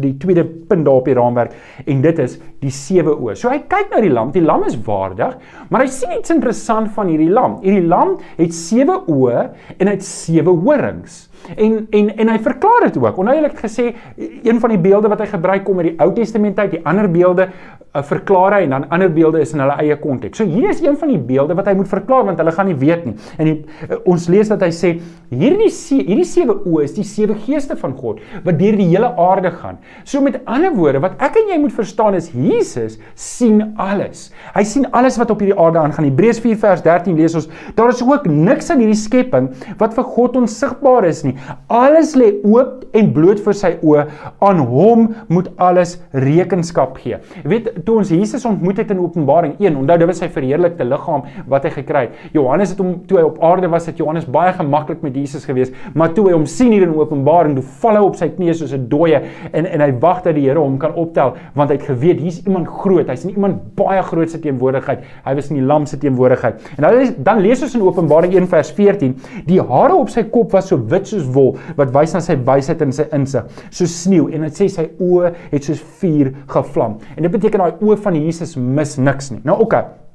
[0.00, 1.54] die tweede punt daar op die raamwerk
[1.88, 3.36] en dit is die sewe oë.
[3.38, 5.36] So hy kyk na die lam, die lam is waardig,
[5.70, 7.58] maar hy sien iets interessant van hierdie lam.
[7.64, 9.46] Hierdie lam het sewe oë
[9.78, 11.24] en hy het sewe horings.
[11.54, 13.18] En en en hy verklaar dit ook.
[13.22, 16.10] Onthou ek het gesê een van die beelde wat hy gebruik kom uit die Ou
[16.16, 17.48] Testament uit, die ander beelde
[17.96, 20.40] uh, verklaar hy en dan ander beelde is in hulle eie konteks.
[20.40, 22.78] So hier is een van die beelde wat hy moet verklaar want hulle gaan nie
[22.78, 23.16] weet nie.
[23.40, 23.56] En die,
[23.88, 24.92] uh, ons lees dat hy sê
[25.30, 29.52] hierdie hierdie sewe oë is die sewe geeste van God wat deur die hele aarde
[29.54, 29.80] gaan.
[30.04, 34.28] So met ander woorde wat ek en jy moet verstaan is Jesus sien alles.
[34.54, 36.08] Hy sien alles wat op hierdie aarde aangaan.
[36.10, 40.06] Hebreërs 4 vers 13 lees ons daar is ook niks in hierdie skepping wat vir
[40.16, 41.36] God onsigbaar is nie.
[41.72, 44.06] Alles lê oop en bloot vir sy oë.
[44.44, 47.20] Aan hom moet alles rekenskap gee.
[47.42, 50.84] Jy weet, toe ons Jesus ontmoet het in Openbaring 1, onthou dit was sy verheerlikte
[50.84, 52.20] liggaam wat hy gekry het.
[52.34, 55.72] Johannes het hom toe hy op aarde was, het Johannes baie gemaklik met Jesus gewees,
[55.94, 58.74] maar toe hy hom sien hier in Openbaring, toe val hy op sy knieë soos
[58.74, 59.22] 'n dooie
[59.52, 62.42] en en hy wag dat die Here hom kan optel, want hy het geweet hier's
[62.46, 63.08] iemand groot.
[63.08, 65.02] Hy's in iemand baie groot se teenwoordigheid.
[65.24, 66.54] Hy was in die lam se teenwoordigheid.
[66.78, 70.52] En dan dan lees ons in Openbaring 1 vers 14, die hare op sy kop
[70.52, 74.28] was so wit soos wol wat wys na sy wysheid en sy insig soos sneeu
[74.34, 78.18] en dit sê sy oë het soos vuur gevlam en dit beteken daai oë van
[78.18, 80.05] Jesus mis niks nie nou oké okay.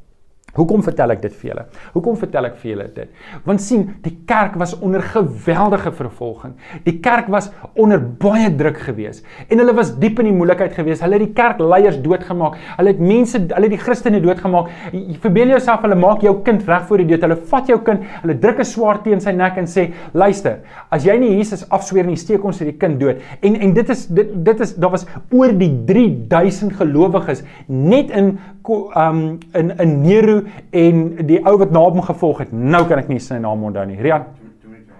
[0.57, 1.63] Hoekom vertel ek dit vir julle?
[1.93, 3.11] Hoekom vertel ek vir julle dit?
[3.45, 6.57] Want sien, die kerk was onder geweldige vervolging.
[6.83, 11.03] Die kerk was onder baie druk gewees en hulle was diep in die moeilikheid gewees.
[11.03, 12.57] Hulle het die kerkleiers doodgemaak.
[12.75, 14.71] Hulle het mense, hulle het die Christene doodgemaak.
[15.23, 17.25] Verbeel jouself, hulle maak jou kind reg voor die dood.
[17.27, 20.59] Hulle vat jou kind, hulle druk 'n swaard teen sy nek en sê: "Luister,
[20.91, 24.07] as jy nie Jesus afsweer nie, steek ons hierdie kind dood." En en dit is
[24.07, 28.37] dit dit is daar was oor die 3000 gelowiges net in
[28.69, 32.53] um in in Nero en die ou wat na hom gevolg het.
[32.53, 33.99] Nou kan ek nie sy naam onthou nie.
[34.01, 34.25] Rian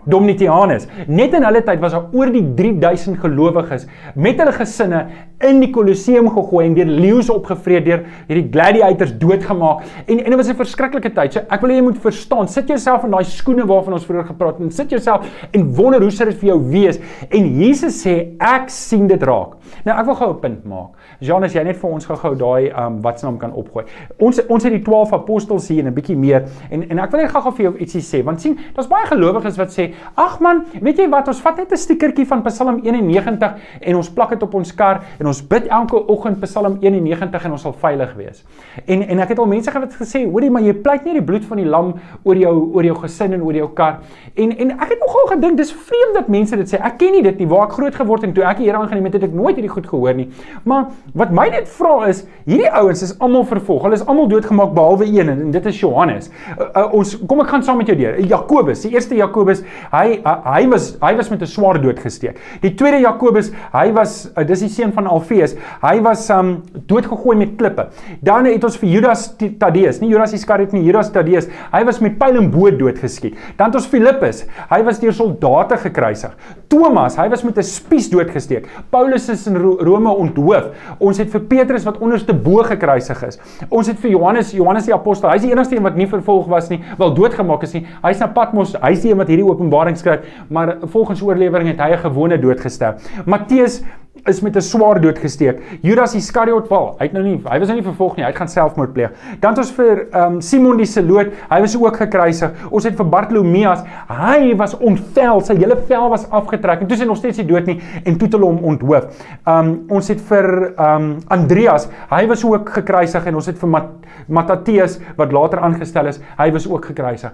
[0.06, 0.88] Domitianus.
[1.08, 5.06] Net in hulle tyd was daar oor die 3000 gelowiges met hulle gesinne
[5.42, 9.86] in die Kolosseum gegooi en deur leeu's opgevreet deur hierdie gladiators doodgemaak.
[10.06, 11.34] En en dit was 'n verskriklike tyd.
[11.34, 14.26] So ek wil hê jy moet verstaan, sit jouself in daai skoene waarvan ons vroeër
[14.26, 17.00] gepraat het en sit jouself en wonder hoe sou dit vir jou wees.
[17.30, 19.56] En Jesus sê ek sien dit raak.
[19.86, 20.90] Nou ek wil gou 'n punt maak.
[21.20, 23.86] Jean, as jy net vir ons gou-gou daai um wat se naam kan opgooi.
[24.20, 27.22] Ons ons het die 12 apostels hier en 'n bietjie meer en en ek wil
[27.22, 30.64] net gou-gou vir jou ietsie sê want sien, daar's baie gelowiges wat sê, "Ag man,
[30.82, 34.44] weet jy wat, ons vat net 'n stiekertjie van Psalm 91 en ons plak dit
[34.44, 38.44] op ons kar en ons bid elke oggend Psalm 91 en ons sal veilig wees."
[38.86, 41.24] En en ek het al mense gehad wat gesê, "Hoorie, maar jy pleit nie die
[41.24, 44.00] bloed van die lam oor jou oor jou gesin en oor jou kar."
[44.36, 46.80] En en ek het nogal gedink dis vreemd dat mense dit sê.
[46.82, 48.78] Ek ken nie dit nie waar ek groot geword het en toe ek die Here
[48.78, 50.28] aangeneem het, het ek nooit hierdie goed gehoor nie.
[50.64, 53.84] Maar wat my net vra is, hierdie ouens is almal vervolg.
[53.88, 56.30] Hulle is almal doodgemaak behalwe een en, dit is Johannes.
[56.30, 58.20] Uh, uh, ons kom ek gaan saam met jou deur.
[58.32, 62.38] Jakobus, die eerste Jakobus, hy hy was hy was met 'n swaar dood gesteek.
[62.62, 65.56] Die tweede Jakobus, hy was uh, dis die seun van Alfeus.
[65.82, 67.88] Hy was um doodgegooi met klippe.
[68.22, 71.48] Dan het ons vir Judas Tadeus, nie Judas Iskariot nie, Judas Tadeus.
[71.72, 73.36] Hy was met pyl en boot doodgeskiet.
[73.58, 76.36] Dan het ons Filippus, hy was deur soldate gekruisig.
[76.70, 78.68] Thomas, hy was met 'n spies doodgesteek.
[78.92, 80.72] Paulus is in Rome onthoof.
[81.00, 83.40] Ons het vir Petrus wat onderste bo gekruisig is.
[83.70, 86.70] Ons het vir Johannes, Johannes die apostel, hy's die enigste een wat nie vervolg was
[86.70, 87.86] nie, wel doodgemaak is nie.
[88.04, 91.92] Hy's na Patmos, hy's die een wat hierdie openbaring skryf, maar volgens oorlewering het hy
[91.96, 93.26] 'n gewone dood gesterf.
[93.26, 93.82] Matteus
[94.26, 95.62] is met 'n swaar dood gesteek.
[95.82, 96.96] Judas Iskariot val.
[97.00, 98.24] Hy het nou nie hy was nou nie vervolg nie.
[98.24, 99.12] Hy het gaan selfmoord pleeg.
[99.40, 101.28] Dan het ons vir ehm um, Simon die Seloot.
[101.50, 102.52] Hy was ook gekruisig.
[102.70, 103.80] Ons het vir Bartolomeus.
[104.08, 105.42] Hy was ontvel.
[105.42, 108.18] Sy hele vel was afgetrek en toe is hy nog steeds nie dood nie en
[108.18, 109.04] toe het hulle hom onthoof.
[109.46, 111.88] Ehm um, ons het vir ehm um, Andreas.
[112.10, 113.90] Hy was ook gekruisig en ons het vir Mat
[114.28, 116.20] Mattathias wat later aangestel is.
[116.38, 117.32] Hy was ook gekruisig.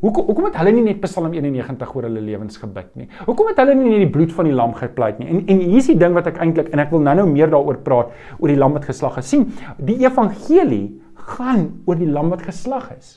[0.00, 3.08] Hoekom hoekom het hulle nie net Psalm 91 oor hulle lewens gebid nie?
[3.26, 5.28] Hoekom het hulle nie net die bloed van die lam gepleit nie?
[5.28, 7.82] En en hier is die ding wat ek eintlik en ek wil nou-nou meer daaroor
[7.84, 9.28] praat oor die lam wat geslag is.
[9.34, 10.96] sien, die evangelie
[11.36, 13.16] gaan oor die lam wat geslag is.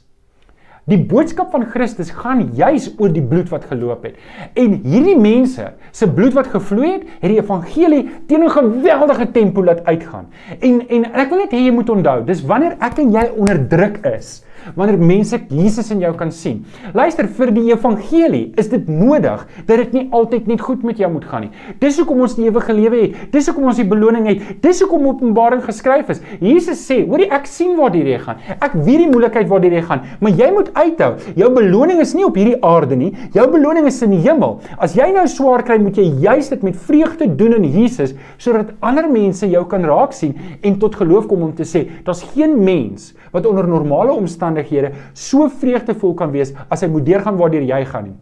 [0.90, 4.16] Die boodskap van Christus gaan juis oor die bloed wat geloop het.
[4.58, 9.64] En hierdie mense se bloed wat gevloei het, het die evangelie teen 'n geweldige tempo
[9.64, 10.26] laat uitgaan.
[10.60, 13.68] En en ek wil net hê jy moet onthou, dis wanneer ek en jy onder
[13.68, 14.44] druk is,
[14.76, 16.64] wanneer mense Jesus in jou kan sien.
[16.94, 21.10] Luister, vir die evangelie is dit nodig dat dit nie altyd net goed met jou
[21.12, 21.52] moet gaan nie.
[21.82, 23.20] Dis hoekom ons die ewige lewe het.
[23.34, 24.44] Dis hoekom ons die beloning het.
[24.64, 26.22] Dis hoekom Openbaring geskryf is.
[26.44, 28.42] Jesus sê, hoorie, ek sien waar dit reg gaan.
[28.60, 31.12] Ek weet die moeilikheid waar dit reg gaan, maar jy moet uithou.
[31.40, 33.12] Jou beloning is nie op hierdie aarde nie.
[33.36, 34.60] Jou beloning is in die hemel.
[34.82, 38.74] As jy nou swaar kry, moet jy juis dit met vreugde doen in Jesus sodat
[38.86, 42.56] ander mense jou kan raak sien en tot geloof kom om te sê, daar's geen
[42.64, 47.84] mens wat onder normale omstandighede so vreugdevol kan wees as hy moet deurgaan waardeur jy
[47.86, 48.18] gaan nie.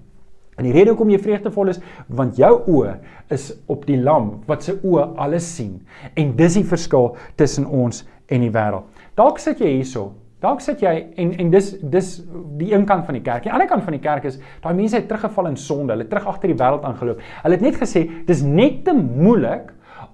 [0.57, 2.95] En die rede hoekom jy vreugdevol is, want jou oë
[3.33, 5.75] is op die lam wat se oë alles sien.
[6.17, 8.01] En dis die verskil tussen ons
[8.33, 8.87] en die wêreld.
[9.17, 10.09] Dalk sit jy hierso.
[10.41, 12.09] Dalk sit jy en en dis dis
[12.59, 13.45] die een kant van die kerk.
[13.45, 15.93] Die ander kant van die kerk is daai mense het teruggeval in sonde.
[15.93, 17.21] Hulle het terug agter die wêreld aangeloop.
[17.43, 19.71] Hulle het net gesê dis net te moeilik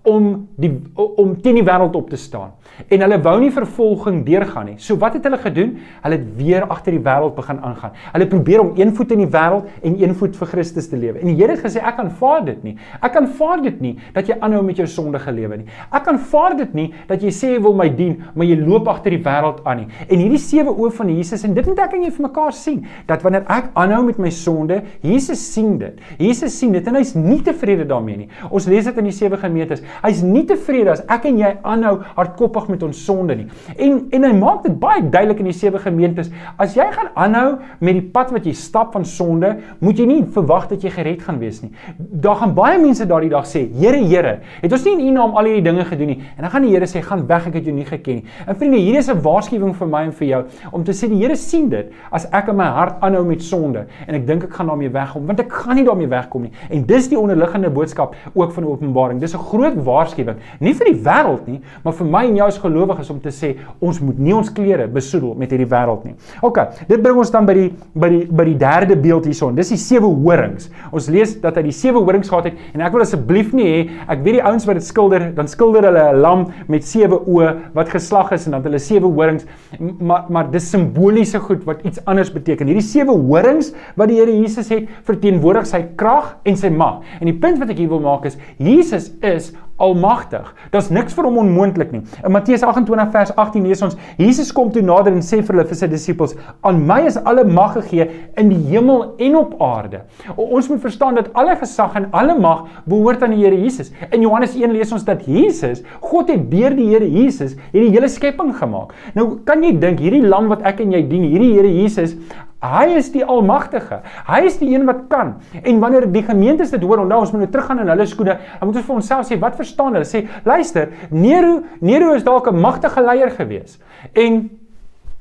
[0.08, 2.52] om die om teen die wêreld op te staan.
[2.90, 4.76] En hulle wou nie vervolging deurgaan nie.
[4.82, 5.76] So wat het hulle gedoen?
[6.04, 7.94] Hulle het weer agter die wêreld begin aangaan.
[8.14, 11.22] Hulle probeer om een voet in die wêreld en een voet vir Christus te lewe.
[11.22, 12.76] En die Here gesê ek aanvaar dit nie.
[13.04, 15.68] Ek aanvaar dit nie dat jy aanhou met jou sondige lewe nie.
[15.94, 19.14] Ek aanvaar dit nie dat jy sê jy wil my dien, maar jy loop agter
[19.16, 19.88] die wêreld aan nie.
[20.08, 22.82] En hierdie sewe oë van Jesus en dit moet ek en jy vir mekaar sien
[23.10, 26.02] dat wanneer ek aanhou met my sonde, Jesus sien dit.
[26.22, 28.30] Jesus sien dit en hy's nie tevrede daarmee nie.
[28.50, 29.84] Ons lees dit in die sewe gemeentes.
[30.04, 33.48] Hy's nie tevrede as ek en jy aanhou hardkoppig met ons sonde nie.
[33.78, 36.30] En en hy maak dit baie duidelik in die sewe gemeentes.
[36.58, 40.24] As jy gaan aanhou met die pad wat jy stap van sonde, moet jy nie
[40.36, 41.72] verwag dat jy gered gaan wees nie.
[41.98, 45.38] Daar gaan baie mense daardie dag sê, Here, Here, het ons nie in U naam
[45.38, 46.20] al hierdie dinge gedoen nie?
[46.38, 48.26] En dan gaan die Here sê, gaan weg, ek het jou nie geken nie.
[48.48, 51.20] En vriende, hier is 'n waarskuwing vir my en vir jou om te sê die
[51.22, 54.54] Here sien dit as ek in my hart aanhou met sonde en ek dink ek
[54.54, 56.52] gaan daarmee wegkom, want ek gaan nie daarmee wegkom nie.
[56.70, 59.20] En dis die onderliggende boodskap ook van Openbaring.
[59.20, 62.62] Dis 'n groot waarskuwing, nie vir die wêreld nie, maar vir my en jou as
[62.62, 66.16] gelowiges om te sê ons moet nie ons klere besoedel met hierdie wêreld nie.
[66.46, 69.58] OK, dit bring ons dan by die by die by die derde beeld hierson.
[69.58, 70.70] Dis die sewe horings.
[70.94, 73.82] Ons lees dat hy die sewe horings gehad het en ek wil asseblief nie hê
[74.14, 77.74] ek weet die ouens wat dit skilder, dan skilder hulle 'n lam met sewe oë
[77.74, 79.46] wat geslag is en dan hulle sewe horings,
[79.80, 82.68] maar maar dis simboliese goed wat iets anders beteken.
[82.68, 87.02] Hierdie sewe horings wat die Here Jesus het, verteenwoordig sy krag en sy mag.
[87.20, 90.46] En die punt wat ek hier wil maak is Jesus is almagtig.
[90.72, 92.02] Daar's niks vir hom onmoontlik nie.
[92.24, 95.66] In Matteus 28 vers 18 lees ons: Jesus kom toe nader en sê vir hulle
[95.70, 100.04] vir sy disippels: "Aan my is alle mag gegee in die hemel en op aarde."
[100.36, 103.92] Ons moet verstaan dat alle gesag en alle mag behoort aan die Here Jesus.
[104.12, 108.08] In Johannes 1 lees ons dat Jesus, God het deur die Here Jesus hierdie hele
[108.08, 108.94] skepping gemaak.
[109.16, 112.16] Nou kan jy dink hierdie lam wat ek en jy dien, hierdie Here Jesus,
[112.64, 114.00] Hy is die almagtige.
[114.28, 115.36] Hy is die een wat kan.
[115.62, 118.38] En wanneer die gemeentes dit hoor, onthou ons moet nou teruggaan in hulle skoene.
[118.60, 120.08] Dan moet ons vir onsself sê, wat verstaan hulle?
[120.08, 123.80] Sê, luister, Nero, Nero is dalk 'n magtige leier gewees.
[124.14, 124.63] En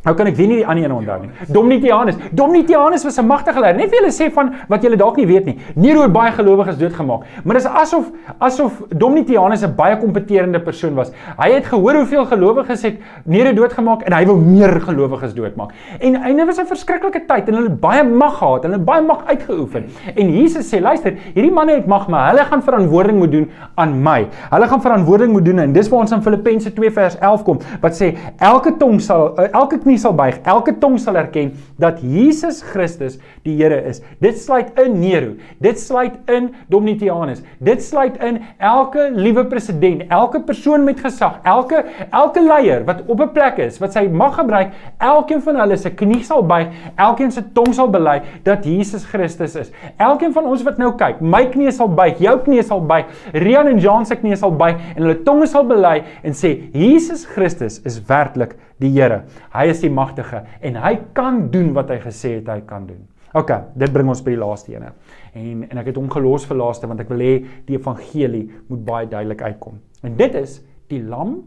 [0.03, 1.29] Nou kan ek weer nie die ander een onthou nie.
[1.55, 2.17] Domitianus.
[2.35, 3.77] Domitianus was 'n magtige leier.
[3.77, 5.59] Net vir julle sê van wat julle dalk nie weet nie.
[5.77, 7.23] Nero het baie gelowiges doodgemaak.
[7.45, 11.13] Maar dis asof asof Domitianus 'n baie kompeterende persoon was.
[11.39, 15.71] Hy het gehoor hoeveel gelowiges het Nero doodgemaak en hy wou meer gelowiges doodmaak.
[16.01, 19.03] En einde was 'n verskriklike tyd en hulle het baie mag gehad hulle het baie
[19.03, 19.85] mag uitgeoefen.
[20.17, 24.03] En Jesus sê, luister, hierdie manne het mag, maar hulle gaan verantwoording moet doen aan
[24.03, 24.27] my.
[24.51, 27.59] Hulle gaan verantwoording moet doen en dis waar ons in Filippense 2 vers 11 kom
[27.81, 32.63] wat sê elke tong sal elke knie sal buig, elke tong sal erken dat Jesus
[32.63, 34.01] Christus die Here is.
[34.23, 40.41] Dit sluit in Nero, dit sluit in Domitianus, dit sluit in elke liewe president, elke
[40.47, 44.73] persoon met gesag, elke elke leier wat op 'n plek is, wat sy mag gebruik,
[44.99, 49.57] elkeen van hulle se knie sal buig, elkeen se tong sal bely dat Jesus Christus
[49.57, 49.71] is.
[49.97, 53.67] Elkeen van ons wat nou kyk, my knie sal buig, jou knie sal buig, Rian
[53.67, 57.81] en Jan se knie sal buig en hulle tonge sal bely en sê Jesus Christus
[57.89, 59.23] is werklik die Here.
[59.55, 63.03] Hy is die magtige en hy kan doen wat hy gesê het hy kan doen.
[63.35, 64.93] OK, dit bring ons by die laaste ene.
[65.33, 67.35] En en ek het hom gelos vir laaste want ek wil hê
[67.69, 69.81] die evangelie moet baie duidelik uitkom.
[70.05, 70.61] En dit is
[70.93, 71.41] die lam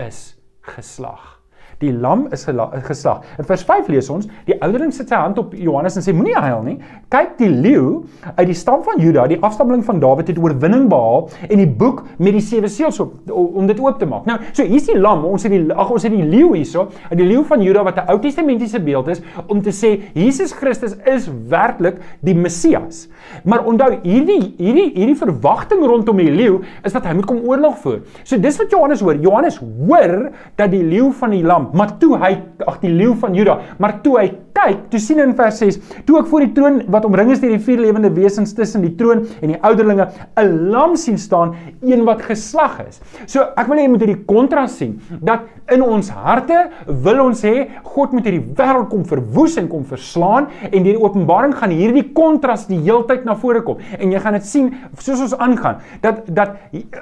[0.00, 0.36] is
[0.76, 1.39] geslag.
[1.80, 2.44] Die lam is
[2.84, 3.22] geslag.
[3.40, 6.36] In vers 5 lees ons, die ouderling sit sy hand op Johannes en sê moenie
[6.36, 6.74] huil nie.
[7.08, 8.02] Kyk, die leeu
[8.34, 12.02] uit die stam van Juda, die afstammeling van Dawid het oorwinning behaal en die boek
[12.20, 14.26] met die sewe seels op om dit oop te maak.
[14.28, 17.24] Nou, so hier's die lam, ons het die ag ons het die leeu hierso, die
[17.24, 21.30] leeu van Juda wat 'n Ou Testamentiese beeld is om te sê Jesus Christus is
[21.48, 23.08] werklik die Messias.
[23.44, 27.78] Maar onthou, hierdie hierdie hierdie verwagting rondom die leeu is dat hy moet kom oorlog
[27.78, 28.00] voer.
[28.24, 29.16] So dis wat Johannes hoor.
[29.16, 32.32] Johannes hoor dat die leeu van die lam maar toe hy
[32.66, 36.18] ag die leeu van Juda, maar toe hy kyk, toe sien in vers 6, toe
[36.20, 39.24] ek voor die troon wat omring is deur die vier lewende wesens tussen die troon
[39.40, 43.00] en die ouderlinge, 'n lam sien staan, een wat geslag is.
[43.26, 47.42] So ek wil hê jy moet hierdie kontras sien dat in ons harte wil ons
[47.42, 51.70] hê God moet hierdie wêreld kom verwoes en kom verslaan en deur die openbaring gaan
[51.70, 53.78] hierdie kontras die heeltyd na vore kom.
[53.98, 56.56] En jy gaan dit sien soos ons aangaan dat dat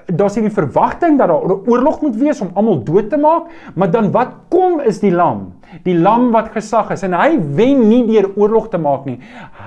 [0.06, 3.90] daar's hierdie verwagting dat daar 'n oorlog moet wees om almal dood te maak, maar
[3.90, 8.02] dan wat kom is die lam die lam wat gesag is en hy wen nie
[8.08, 9.18] deur oorlog te maak nie.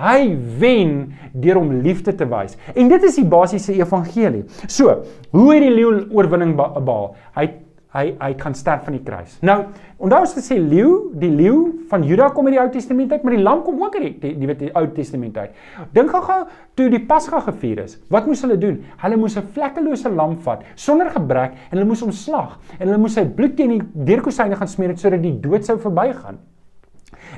[0.01, 0.95] Hy wen
[1.33, 2.57] deur om liefde te wys.
[2.75, 4.45] En dit is die basiese evangelie.
[4.67, 5.01] So,
[5.35, 7.11] hoe het die leeu oorwinning behaal?
[7.37, 7.47] Hy
[7.95, 9.33] hy hy kan sterf van die kruis.
[9.43, 9.57] Nou,
[10.01, 11.57] onthou as gesê leeu, die leeu
[11.91, 14.33] van Juda kom uit die Ou Testament uit, maar die lam kom ook uit die
[14.39, 15.57] die weet die Ou Testament uit.
[15.95, 16.45] Dink gou-gou
[16.79, 17.97] toe die Pasga gevier is.
[18.13, 18.79] Wat moes hulle doen?
[19.03, 23.01] Hulle moes 'n vlekkelose lam vat sonder gebrek en hulle moes hom slag en hulle
[23.01, 26.39] moes sy bloed teen die deurkosyne gaan smeer sodat die dood sou verbygaan.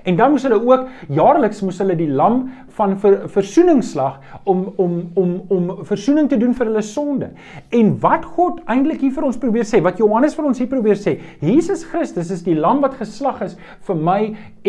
[0.03, 4.93] En dan moes hulle ook jaarliks moes hulle die lam van ver, versoeningsslag om om
[5.19, 7.29] om om versoening te doen vir hulle sonde.
[7.69, 10.97] En wat God eintlik hier vir ons probeer sê, wat Johannes vir ons hier probeer
[10.99, 14.19] sê, Jesus Christus is die lam wat geslag is vir my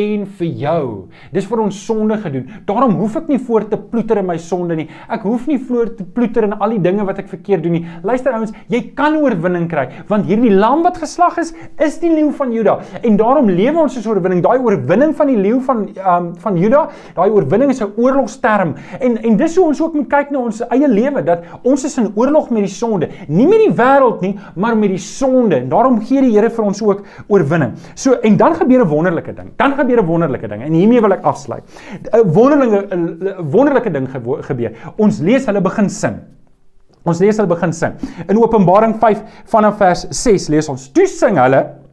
[0.01, 0.85] en vir jou.
[1.33, 2.51] Dis vir ons sonde gedoen.
[2.69, 4.89] Daarom hoef ek nie voort te ploeter in my sonde nie.
[5.09, 7.85] Ek hoef nie voort te ploeter in al die dinge wat ek verkeerd doen nie.
[8.05, 12.31] Luister ouens, jy kan oorwinning kry want hierdie lam wat geslag is, is die leeu
[12.37, 12.79] van Juda.
[13.03, 14.43] En daarom lewe ons soos oorwinning.
[14.45, 18.75] Daai oorwinning van die leeu van um, van Juda, daai oorwinning is 'n oorlogsterm.
[19.01, 21.99] En en dis hoe ons ook moet kyk na ons eie lewe dat ons is
[21.99, 25.57] in oorlog met die sonde, nie met die wêreld nie, maar met die sonde.
[25.57, 27.73] En daarom gee die Here vir ons ook oorwinning.
[27.95, 29.53] So en dan gebeur 'n wonderlike ding.
[29.57, 31.63] Dan gebeur 'n wonderlike ding en hiermee wil ek afsluit.
[32.13, 34.09] 'n Wonderlike 'n wonderlike ding
[34.41, 34.73] gebeur.
[34.97, 36.17] Ons lees hulle begin sing.
[37.05, 37.93] Ons lees hulle begin sing.
[38.29, 39.23] In Openbaring 5
[39.53, 41.84] vanaf vers 6 lees ons: "Toe sing hulle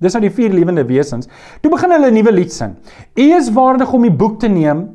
[0.00, 1.28] Dis nou die vier lewende wesens.
[1.60, 2.76] Toe begin hulle 'n nuwe lied sing.
[3.16, 4.88] U is waardig om die boek te neem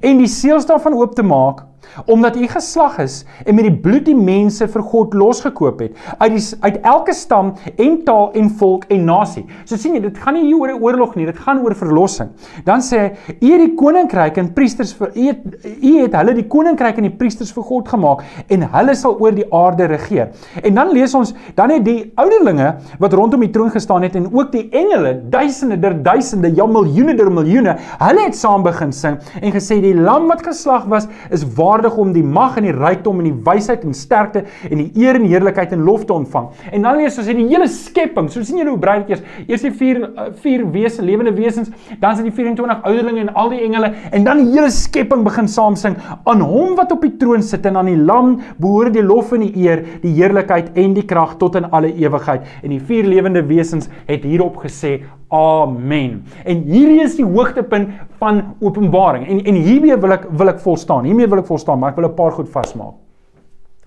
[0.00, 1.64] en die seels daarvan oop te maak
[2.06, 6.36] omdat u geslag is en met die bloed die mense vir God losgekoop het uit
[6.36, 9.44] die uit elke stam en taal en volk en nasie.
[9.64, 12.30] So sien jy, dit gaan nie hier oor 'n oorlog nie, dit gaan oor verlossing.
[12.64, 15.40] Dan sê hy, u het die koninkryk en priesters vir u het
[15.82, 19.32] u het hulle die koninkryk en die priesters vir God gemaak en hulle sal oor
[19.32, 20.30] die aarde regeer.
[20.62, 24.28] En dan lees ons, dan het die ouderlinge wat rondom die troon gestaan het en
[24.32, 29.18] ook die engele, duisende der duisende, ja miljoene der miljoene, hulle het saam begin sing
[29.40, 32.74] en gesê die lam wat geslag was is waar waardig om die mag en die
[32.76, 36.50] rykdom en die wysheid en sterkte en die eer en heerlikheid en lof te ontvang.
[36.72, 39.24] En dan lees ons in die hele skepping, so sien jy hoe brei dit is.
[39.46, 43.32] Eers die vier eh, vier wese, lewende wesens, dan is dit die 24 ouderlinge en
[43.38, 45.96] al die engele en dan die hele skepping begin saam sing
[46.28, 49.46] aan hom wat op die troon sit en aan die lam behoort die lof en
[49.46, 52.46] die eer, die heerlikheid en die krag tot in alle ewigheid.
[52.62, 55.00] En die vier lewende wesens het hierop gesê
[55.32, 56.18] Amen.
[56.44, 59.24] En hierdie is die hoogtepunt van Openbaring.
[59.24, 61.06] En en hiermee wil ek wil ek volstaan.
[61.08, 62.94] Hiermee wil ek volstaan, maar ek wil 'n paar goed vasmaak.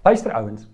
[0.03, 0.67] Luister ouens.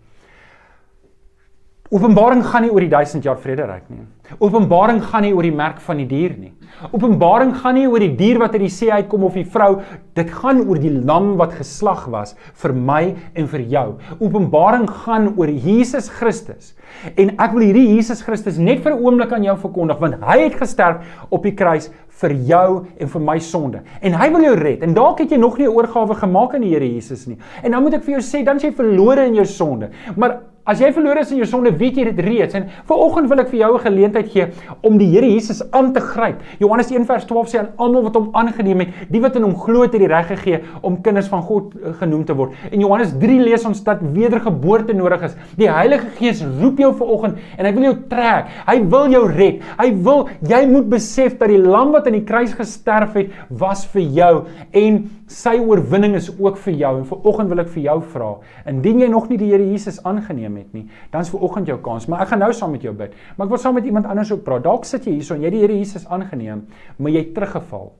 [1.92, 4.06] Openbaring gaan nie oor die 1000 jaar vrederyk nie.
[4.40, 6.54] Openbaring gaan nie oor die merk van die dier nie.
[6.94, 9.82] Openbaring gaan nie oor die dier wat uit die see uitkom of die vrou,
[10.16, 13.98] dit gaan oor die lam wat geslag was vir my en vir jou.
[14.22, 16.76] Openbaring gaan oor Jesus Christus.
[17.18, 20.40] En ek wil hierdie Jesus Christus net vir 'n oomblik aan jou verkondig want hy
[20.48, 23.82] het gesterf op die kruis vir jou en vir my sonde.
[24.02, 24.84] En hy wil jou red.
[24.86, 27.38] En dalk het jy nog nie 'n oorgawe gemaak aan die Here Jesus nie.
[27.64, 29.90] En dan moet ek vir jou sê, dan is jy verlore in jou sonde.
[30.16, 32.54] Maar As jy verlore is in jou sonde, weet jy dit reeds.
[32.54, 34.46] En vanoggend wil ek vir jou 'n geleentheid gee
[34.84, 36.38] om die Here Jesus aan te gryp.
[36.60, 39.94] Johannes 1:12 sê aan almal wat hom aangeneem het, die wat in hom glo het,
[39.94, 42.54] het die reg gegee om kinders van God eh, genoem te word.
[42.72, 45.36] In Johannes 3 lees ons dat wedergeboorte nodig is.
[45.58, 48.46] Die Heilige Gees roep jou vanoggend en hy wil jou trek.
[48.68, 49.62] Hy wil jou red.
[49.80, 53.86] Hy wil jy moet besef dat die lam wat aan die kruis gesterf het, was
[53.88, 56.94] vir jou en sy oorwinning is ook vir jou.
[57.02, 58.32] En vanoggend wil ek vir jou vra,
[58.70, 61.70] indien jy nog nie die Here Jesus aangeneem geneem het nie, dan is vir oggend
[61.70, 62.08] jou kans.
[62.10, 63.16] Maar ek gaan nou saam met jou bid.
[63.38, 64.66] Maar ek wil saam met iemand anders ook praat.
[64.66, 66.66] Dalk sit jy hierso en jy die Here Jesus aangeneem,
[66.98, 67.92] maar jy het teruggeval.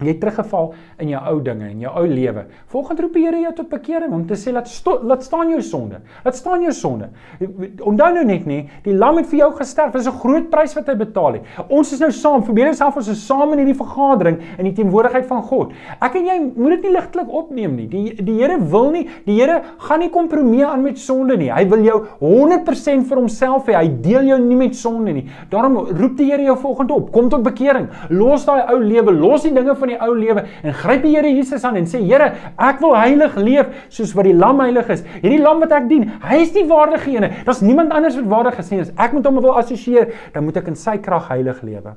[0.00, 2.46] Jy het teruggeval in jou ou dinge en jou ou lewe.
[2.72, 4.70] Volgens roep die Here jou tot bekering om te sê laat
[5.06, 6.00] laat staan jou sonde.
[6.24, 7.10] Laat staan jou sonde.
[7.38, 9.92] Onthou nou net nê, die lam het vir jou gesterf.
[9.92, 11.42] Dit is 'n groot prys wat hy betaal het.
[11.68, 15.26] Ons is nou saam, verbeel jouself ons is saam in hierdie vergadering in die teenwoordigheid
[15.26, 15.72] van God.
[16.00, 17.86] Ek en jy moet dit nie ligtelik opneem nie.
[17.86, 21.50] Die die Here wil nie, die Here gaan nie kompromie aan met sonde nie.
[21.50, 23.74] Hy wil jou 100% vir homself hê.
[23.74, 25.28] Hy deel jou nie met sonde nie.
[25.50, 27.12] Daarom roep die Here jou volgende op.
[27.12, 27.88] Kom tot bekering.
[28.10, 31.30] Los daai ou lewe, los die dinge van die ou lewe en gryp die Here
[31.30, 35.04] Jesus aan en sê Here, ek wil heilig leef soos wat die lam heilig is.
[35.20, 37.28] Hierdie lam wat ek dien, hy is die waardige een.
[37.46, 38.80] Daar's niemand anders wat waardig is nie.
[38.86, 41.96] As ek met hom wil assosieer, dan moet ek in sy krag heilig lewe.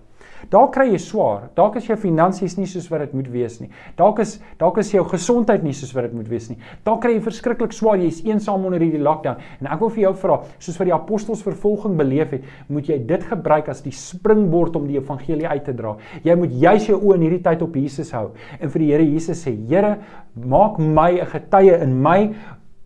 [0.52, 1.50] Dalk kry jy swaar.
[1.58, 3.70] Dalk is jou finansies nie soos wat dit moet wees nie.
[3.98, 6.58] Dalk is dalk is jou gesondheid nie soos wat dit moet wees nie.
[6.88, 8.00] Dalk kry jy verskriklik swaar.
[8.02, 9.42] Jy's eensaam onder hierdie lockdown.
[9.62, 13.00] En ek wil vir jou vra, soos wat die apostels vervolging beleef het, moet jy
[13.08, 15.96] dit gebruik as die springbord om die evangelie uit te dra.
[16.26, 18.28] Jy moet juis jou oë in hierdie tyd op Jesus hou
[18.60, 19.98] en vir die Here Jesus sê, Here,
[20.36, 22.34] maak my 'n getuie in my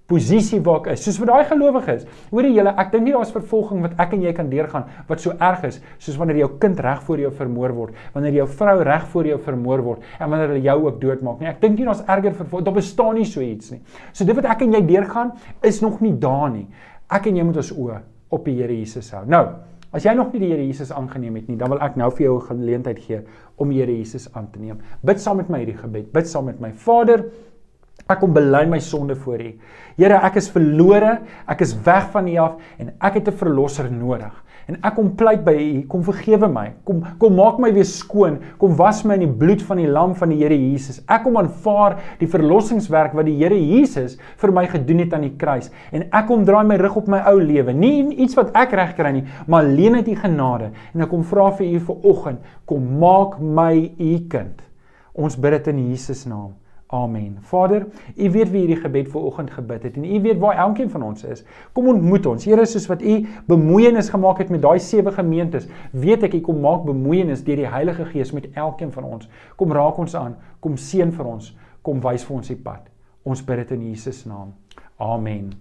[0.10, 1.04] posisie waar ek is.
[1.06, 2.06] Soos vir daai gelowiges.
[2.32, 5.36] Hoorie julle, ek dink nie daar's vervolging wat ek en jy kan deurgaan wat so
[5.38, 9.08] erg is soos wanneer jou kind reg voor jou vermoor word, wanneer jou vrou reg
[9.14, 11.50] voor jou vermoor word en wanneer hulle jou ook doodmaak nie.
[11.52, 12.68] Ek dink nie daar's erger vervolging.
[12.68, 13.82] Daar bestaan nie so iets nie.
[14.12, 15.34] So dit wat ek en jy deurgaan
[15.66, 16.68] is nog nie daar nie.
[17.10, 18.00] Ek en jy moet ons oë
[18.36, 19.24] op die Here Jesus hou.
[19.30, 19.44] Nou,
[19.96, 22.28] as jy nog nie die Here Jesus aangeneem het nie, dan wil ek nou vir
[22.28, 23.22] jou 'n geleentheid gee
[23.58, 24.80] om die Here Jesus aan te neem.
[25.04, 26.12] Bid saam met my hierdie gebed.
[26.14, 26.72] Bid saam met my.
[26.72, 27.26] Vader,
[28.10, 29.50] Ek kom bely my sonde voor U.
[30.00, 33.92] Here, ek is verlore, ek is weg van U af en ek het 'n verlosser
[33.92, 34.34] nodig.
[34.70, 36.74] En ek kom pleit by U, kom vergewe my.
[36.86, 38.40] Kom kom maak my weer skoon.
[38.58, 41.02] Kom was my in die bloed van die lam van die Here Jesus.
[41.08, 45.38] Ek kom aanvaar die verlossingswerk wat die Here Jesus vir my gedoen het aan die
[45.38, 45.72] kruis.
[45.92, 47.74] En ek kom draai my rug op my ou lewe.
[47.74, 50.72] Nie iets wat ek reg kry nie, maar alleen uit U genade.
[50.94, 54.62] En ek kom vra vir U vir oggend, kom maak my U kind.
[55.14, 56.54] Ons bid dit in Jesus naam.
[56.92, 57.38] Amen.
[57.42, 57.86] Vader,
[58.18, 61.04] U weet wie hierdie gebed vir oggend gebid het en U weet waar elkeen van
[61.06, 61.44] ons is.
[61.78, 62.48] Kom ontmoet ons.
[62.50, 66.64] Here, soos wat U bemoeienis gemaak het met daai sewe gemeentes, weet ek U kom
[66.66, 69.30] maak bemoeienis deur die Heilige Gees met elkeen van ons.
[69.56, 70.34] Kom raak ons aan,
[70.66, 71.54] kom seën vir ons,
[71.86, 72.90] kom wys vir ons die pad.
[73.22, 74.56] Ons bid dit in Jesus naam.
[74.98, 75.54] Amen.